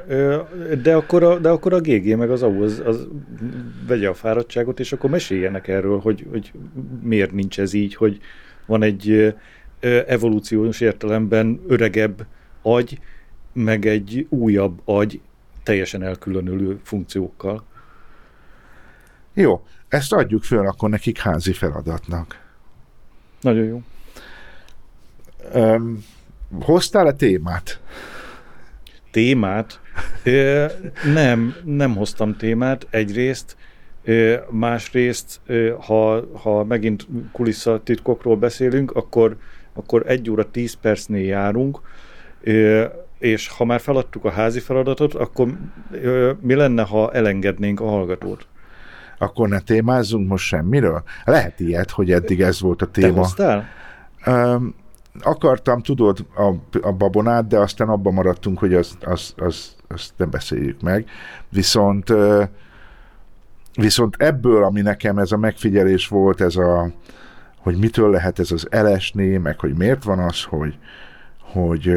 [0.82, 3.08] de akkor a, de akkor a GG meg az AU az, az
[3.88, 6.52] vegye a fáradtságot, és akkor meséljenek erről, hogy, hogy
[7.02, 8.20] miért nincs ez így, hogy
[8.66, 9.36] van egy
[10.08, 12.26] evolúciós értelemben öregebb
[12.62, 13.00] agy,
[13.54, 15.22] meg egy újabb agy
[15.64, 17.64] teljesen elkülönülő funkciókkal.
[19.34, 22.48] Jó, ezt adjuk föl akkor nekik házi feladatnak.
[23.42, 23.82] Nagyon jó.
[25.54, 26.04] Um,
[26.62, 27.80] hoztál-e témát?
[29.12, 29.80] Témát?
[30.24, 30.66] Ö,
[31.14, 33.58] nem, nem hoztam témát egyrészt.
[34.04, 39.38] Ö, másrészt, ö, ha, ha megint kulisszatitkokról beszélünk, akkor,
[39.74, 41.80] akkor egy óra tíz percnél járunk.
[42.42, 42.86] Ö,
[43.20, 45.58] és ha már feladtuk a házi feladatot, akkor
[45.92, 48.48] ö, mi lenne, ha elengednénk a hallgatót?
[49.18, 51.04] Akkor ne témázzunk most semmiről?
[51.26, 53.14] Lehet ilyet, hogy eddig ez volt a téma.
[53.14, 53.68] Te hoztál?
[54.26, 54.76] Um,
[55.24, 60.30] akartam, tudod, a, a babonát, de aztán abban maradtunk, hogy azt az, az, az nem
[60.30, 61.10] beszéljük meg.
[61.50, 62.14] Viszont
[63.80, 66.92] viszont ebből, ami nekem ez a megfigyelés volt, ez a,
[67.58, 70.78] hogy mitől lehet ez az elesni, meg hogy miért van az, hogy,
[71.40, 71.92] hogy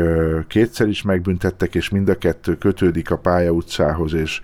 [0.47, 4.43] kétszer is megbüntettek, és mind a kettő kötődik a pályautcához, és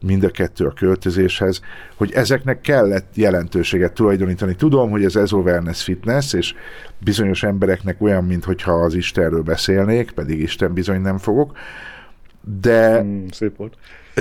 [0.00, 1.60] mind a kettő a költözéshez,
[1.94, 4.54] hogy ezeknek kellett jelentőséget tulajdonítani.
[4.54, 6.54] Tudom, hogy ez Ezo Wellness Fitness, és
[6.98, 11.56] bizonyos embereknek olyan, mintha az Istenről beszélnék, pedig Isten bizony nem fogok,
[12.60, 13.02] de...
[13.02, 13.76] Mm, szép volt.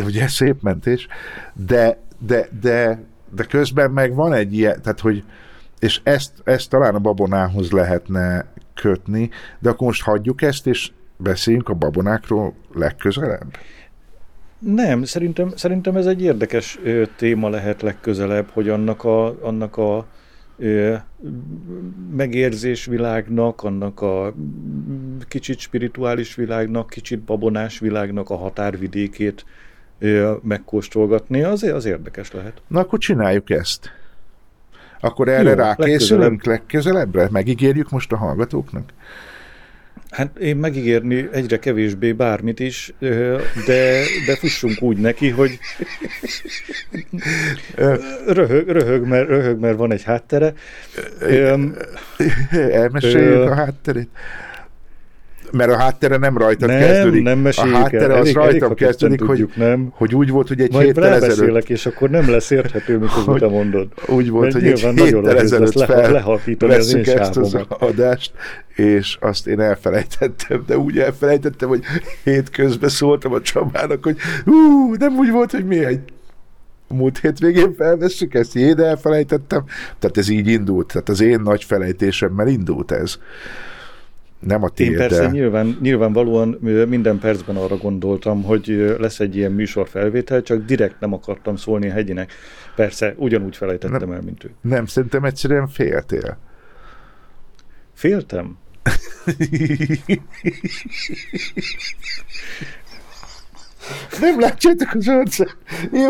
[0.05, 1.07] Ugye, szép mentés,
[1.53, 3.03] de, de, de,
[3.35, 5.23] de közben meg van egy ilyen, tehát hogy
[5.83, 9.29] és ezt, ezt talán a babonához lehetne kötni,
[9.59, 13.57] de akkor most hagyjuk ezt, és beszéljünk a babonákról legközelebb?
[14.65, 20.06] Nem, szerintem, szerintem ez egy érdekes ö, téma lehet legközelebb, hogy annak a, annak a
[20.57, 20.95] ö,
[22.15, 24.34] megérzés világnak, annak a
[25.27, 29.45] kicsit spirituális világnak, kicsit babonás világnak a határvidékét
[29.99, 32.61] ö, megkóstolgatni, az, az érdekes lehet.
[32.68, 33.91] Na akkor csináljuk ezt.
[34.99, 36.60] Akkor erre Jó, rákészülünk legközelebb.
[36.60, 37.27] legközelebbre?
[37.31, 38.94] Megígérjük most a hallgatóknak?
[40.14, 42.94] Hát én megígérni egyre kevésbé bármit is,
[43.65, 45.60] de, de fussunk úgy neki, hogy
[48.27, 50.53] röhög, röhög, mert, röhög, mert van egy háttere.
[52.52, 54.10] Elmeséljük a hátterét
[55.53, 57.23] mert a háttere nem rajtad nem, kezdődik.
[57.23, 58.11] Nem, a háttere el.
[58.11, 59.88] az elég, rajtam elég, kezdődik, hogy, nem.
[59.91, 61.69] hogy úgy volt, hogy egy Majd héttel ezelőtt...
[61.69, 63.88] és akkor nem lesz érthető, mikor te mondod.
[64.07, 68.31] Úgy volt, Mert hogy egy héttel ezelőtt fel veszünk ezt az adást,
[68.75, 71.84] és azt én elfelejtettem, de úgy elfelejtettem, hogy
[72.23, 75.99] hétközben szóltam a Csabának, hogy hú, nem úgy volt, hogy mi egy
[76.88, 79.63] múlt hétvégén felveszük ezt, én elfelejtettem.
[79.99, 83.17] Tehát ez így indult, tehát az én nagy felejtésemmel indult ez
[84.45, 85.27] nem a tiéd, Én persze de...
[85.29, 86.57] nyilván, nyilvánvalóan
[86.87, 91.91] minden percben arra gondoltam, hogy lesz egy ilyen műsorfelvétel, csak direkt nem akartam szólni a
[91.91, 92.31] hegyinek.
[92.75, 94.51] Persze, ugyanúgy felejtettem nem, el, mint ő.
[94.61, 96.37] Nem, szerintem egyszerűen féltél.
[97.93, 98.57] Féltem?
[104.19, 105.57] Nem látjátok az arcát?
[105.91, 106.09] Jó,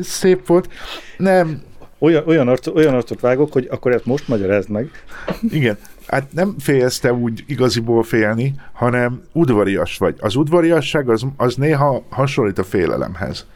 [0.00, 0.68] Szép volt.
[1.16, 1.62] Nem,
[2.04, 4.90] olyan, olyan, arc, olyan arcot vágok, hogy akkor ezt most magyarázd meg.
[5.42, 5.78] Igen.
[6.06, 10.16] Hát nem félsz te úgy igaziból félni, hanem udvarias vagy.
[10.18, 13.46] Az udvariasság az, az néha hasonlít a félelemhez.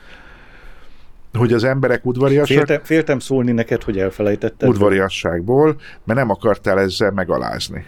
[1.32, 2.56] Hogy az emberek udvariasak...
[2.56, 4.68] Féltem, féltem szólni neked, hogy elfelejtetted.
[4.68, 7.84] Udvariasságból, mert nem akartál ezzel megalázni.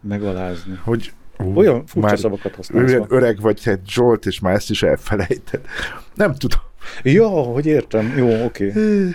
[0.00, 0.80] Megalázni.
[0.84, 2.96] Hogy Uh, Olyan furcsa szavakat használsz.
[3.08, 5.60] Öreg vagy egy Zsolt, és már ezt is elfelejted.
[6.14, 6.60] Nem tudom.
[7.02, 8.14] Ja, hogy értem.
[8.16, 8.68] Jó, oké.
[8.68, 9.14] Okay.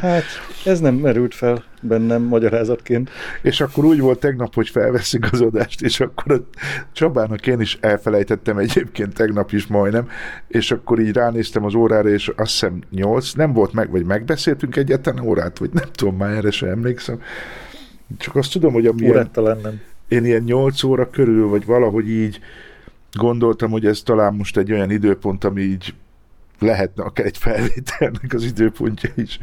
[0.00, 0.24] Hát,
[0.64, 3.10] ez nem merült fel bennem magyarázatként.
[3.42, 6.58] És akkor úgy volt tegnap, hogy felveszik az adást, és akkor a
[6.92, 10.08] Csabának én is elfelejtettem egyébként tegnap is majdnem,
[10.48, 14.76] és akkor így ránéztem az órára, és azt hiszem nyolc, nem volt meg, vagy megbeszéltünk
[14.76, 17.20] egyetlen órát, vagy nem tudom, már erre sem emlékszem.
[18.18, 19.30] Csak azt tudom, hogy amilyen...
[19.34, 19.80] nem.
[20.08, 22.40] Én ilyen nyolc óra körül, vagy valahogy így
[23.12, 25.94] gondoltam, hogy ez talán most egy olyan időpont, ami így
[26.62, 29.38] lehetne akár egy felvételnek az időpontja is.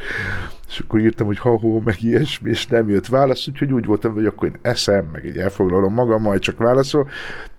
[0.67, 4.25] És akkor írtam, hogy ha-hó, meg ilyesmi, és nem jött válasz, úgyhogy úgy voltam, hogy
[4.25, 7.09] akkor én eszem, meg így elfoglalom magam, majd csak válaszol.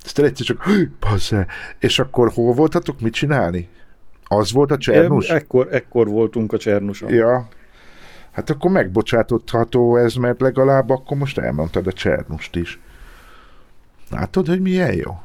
[0.04, 0.64] Aztán egyszer csak,
[0.98, 1.46] passze,
[1.78, 3.68] és akkor hol voltatok, mit csinálni?
[4.24, 5.28] Az volt a Csernus?
[5.28, 7.12] Ekkor, ekkor voltunk a Csernuson.
[7.12, 7.48] Ja.
[8.30, 12.80] Hát akkor megbocsátotható ez, mert legalább akkor most elmondtad a Csernust is.
[14.10, 15.20] Látod, hogy milyen jó?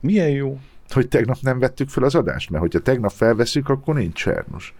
[0.00, 0.58] Milyen jó.
[0.92, 4.74] Hogy tegnap nem vettük fel az adást, mert hogyha tegnap felveszünk, akkor nincs Csernus.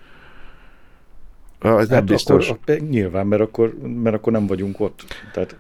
[1.59, 2.51] Ah, ez nem Hát biztos.
[2.51, 5.05] Akkor, nyilván, mert akkor, mert akkor nem vagyunk ott.
[5.33, 5.57] Tehát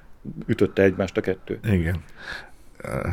[0.46, 1.58] ütötte egymást a kettő.
[1.64, 2.02] Igen.
[2.84, 3.12] Uh,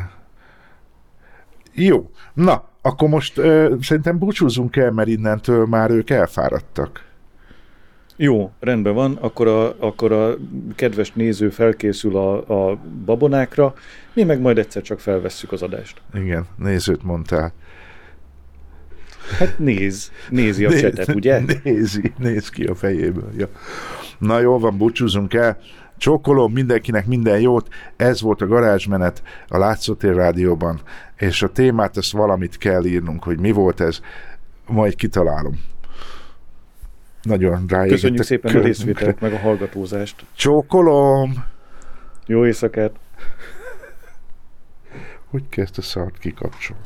[1.72, 2.10] jó.
[2.34, 7.07] Na, akkor most uh, szerintem búcsúzzunk el, mert innentől már ők elfáradtak.
[8.20, 10.36] Jó, rendben van, akkor a, akkor a
[10.74, 13.74] kedves néző felkészül a, a babonákra,
[14.12, 16.00] mi meg majd egyszer csak felvesszük az adást.
[16.14, 17.52] Igen, nézőt mondtál.
[19.38, 21.40] Hát néz, nézi a Néz- csetet, ugye?
[21.62, 23.30] Nézi, néz ki a fejéből.
[23.36, 23.48] Ja.
[24.18, 25.58] Na jó van, búcsúzunk el.
[25.96, 27.68] Csókolom mindenkinek minden jót.
[27.96, 30.80] Ez volt a garázsmenet a Látszótér Rádióban,
[31.16, 34.00] és a témát, ezt valamit kell írnunk, hogy mi volt ez,
[34.66, 35.60] majd kitalálom.
[37.22, 38.84] Nagyon ráégett Köszönjük szépen a körünkre.
[38.84, 40.24] részvételt, meg a hallgatózást.
[40.34, 41.44] Csókolom!
[42.26, 42.92] Jó éjszakát!
[45.30, 46.82] Hogy kell ezt a szart kikapcsolni?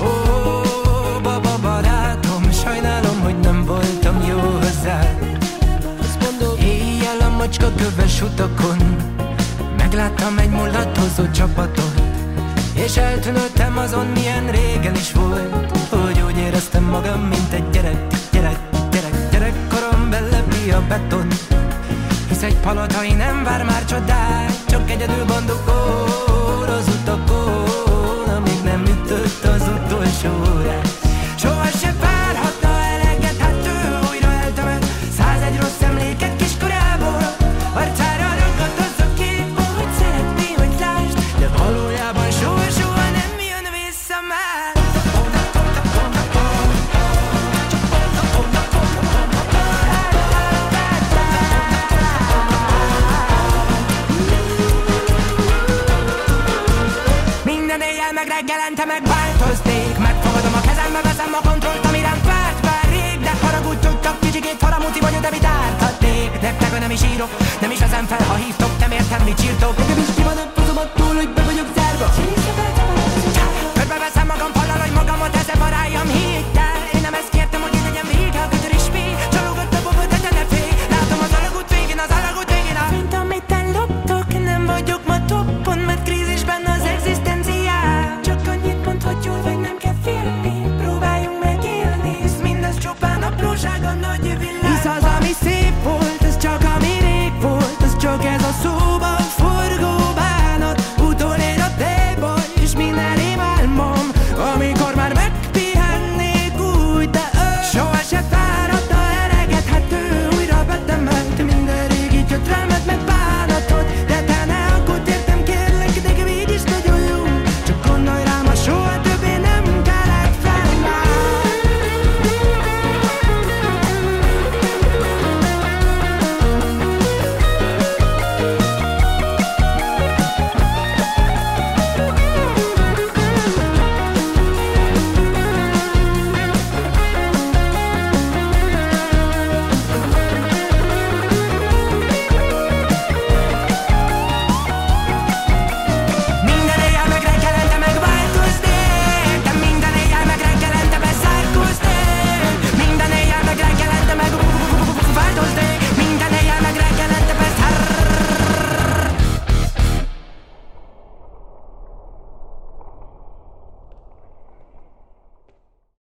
[0.00, 5.20] Ó, baba barátom, sajnálom, hogy nem voltam jó hozzád
[6.60, 8.76] Éjjel a macska köves utakon
[9.76, 12.11] Megláttam egy mulatozó csapatot
[12.74, 15.76] És eltűnődtem azon, milyen régen is volt.
[15.88, 18.58] Hogy úgy éreztem magam, mint egy gyerek, gyerek,
[18.90, 21.28] gyerek Gyerekkorom belepi a beton.
[22.28, 29.44] Hisz egy palotai nem vár már csodát Csak egyedül bandukor az utakon Amíg nem ütött
[29.44, 30.91] az utolsó órát
[66.92, 70.22] is írok Nem is vezem fel, ha hívtok, nem értem, mit írtok Nekem is ki
[70.22, 70.36] van
[70.76, 72.71] a túl, hogy be vagyok zárva Csízsabel.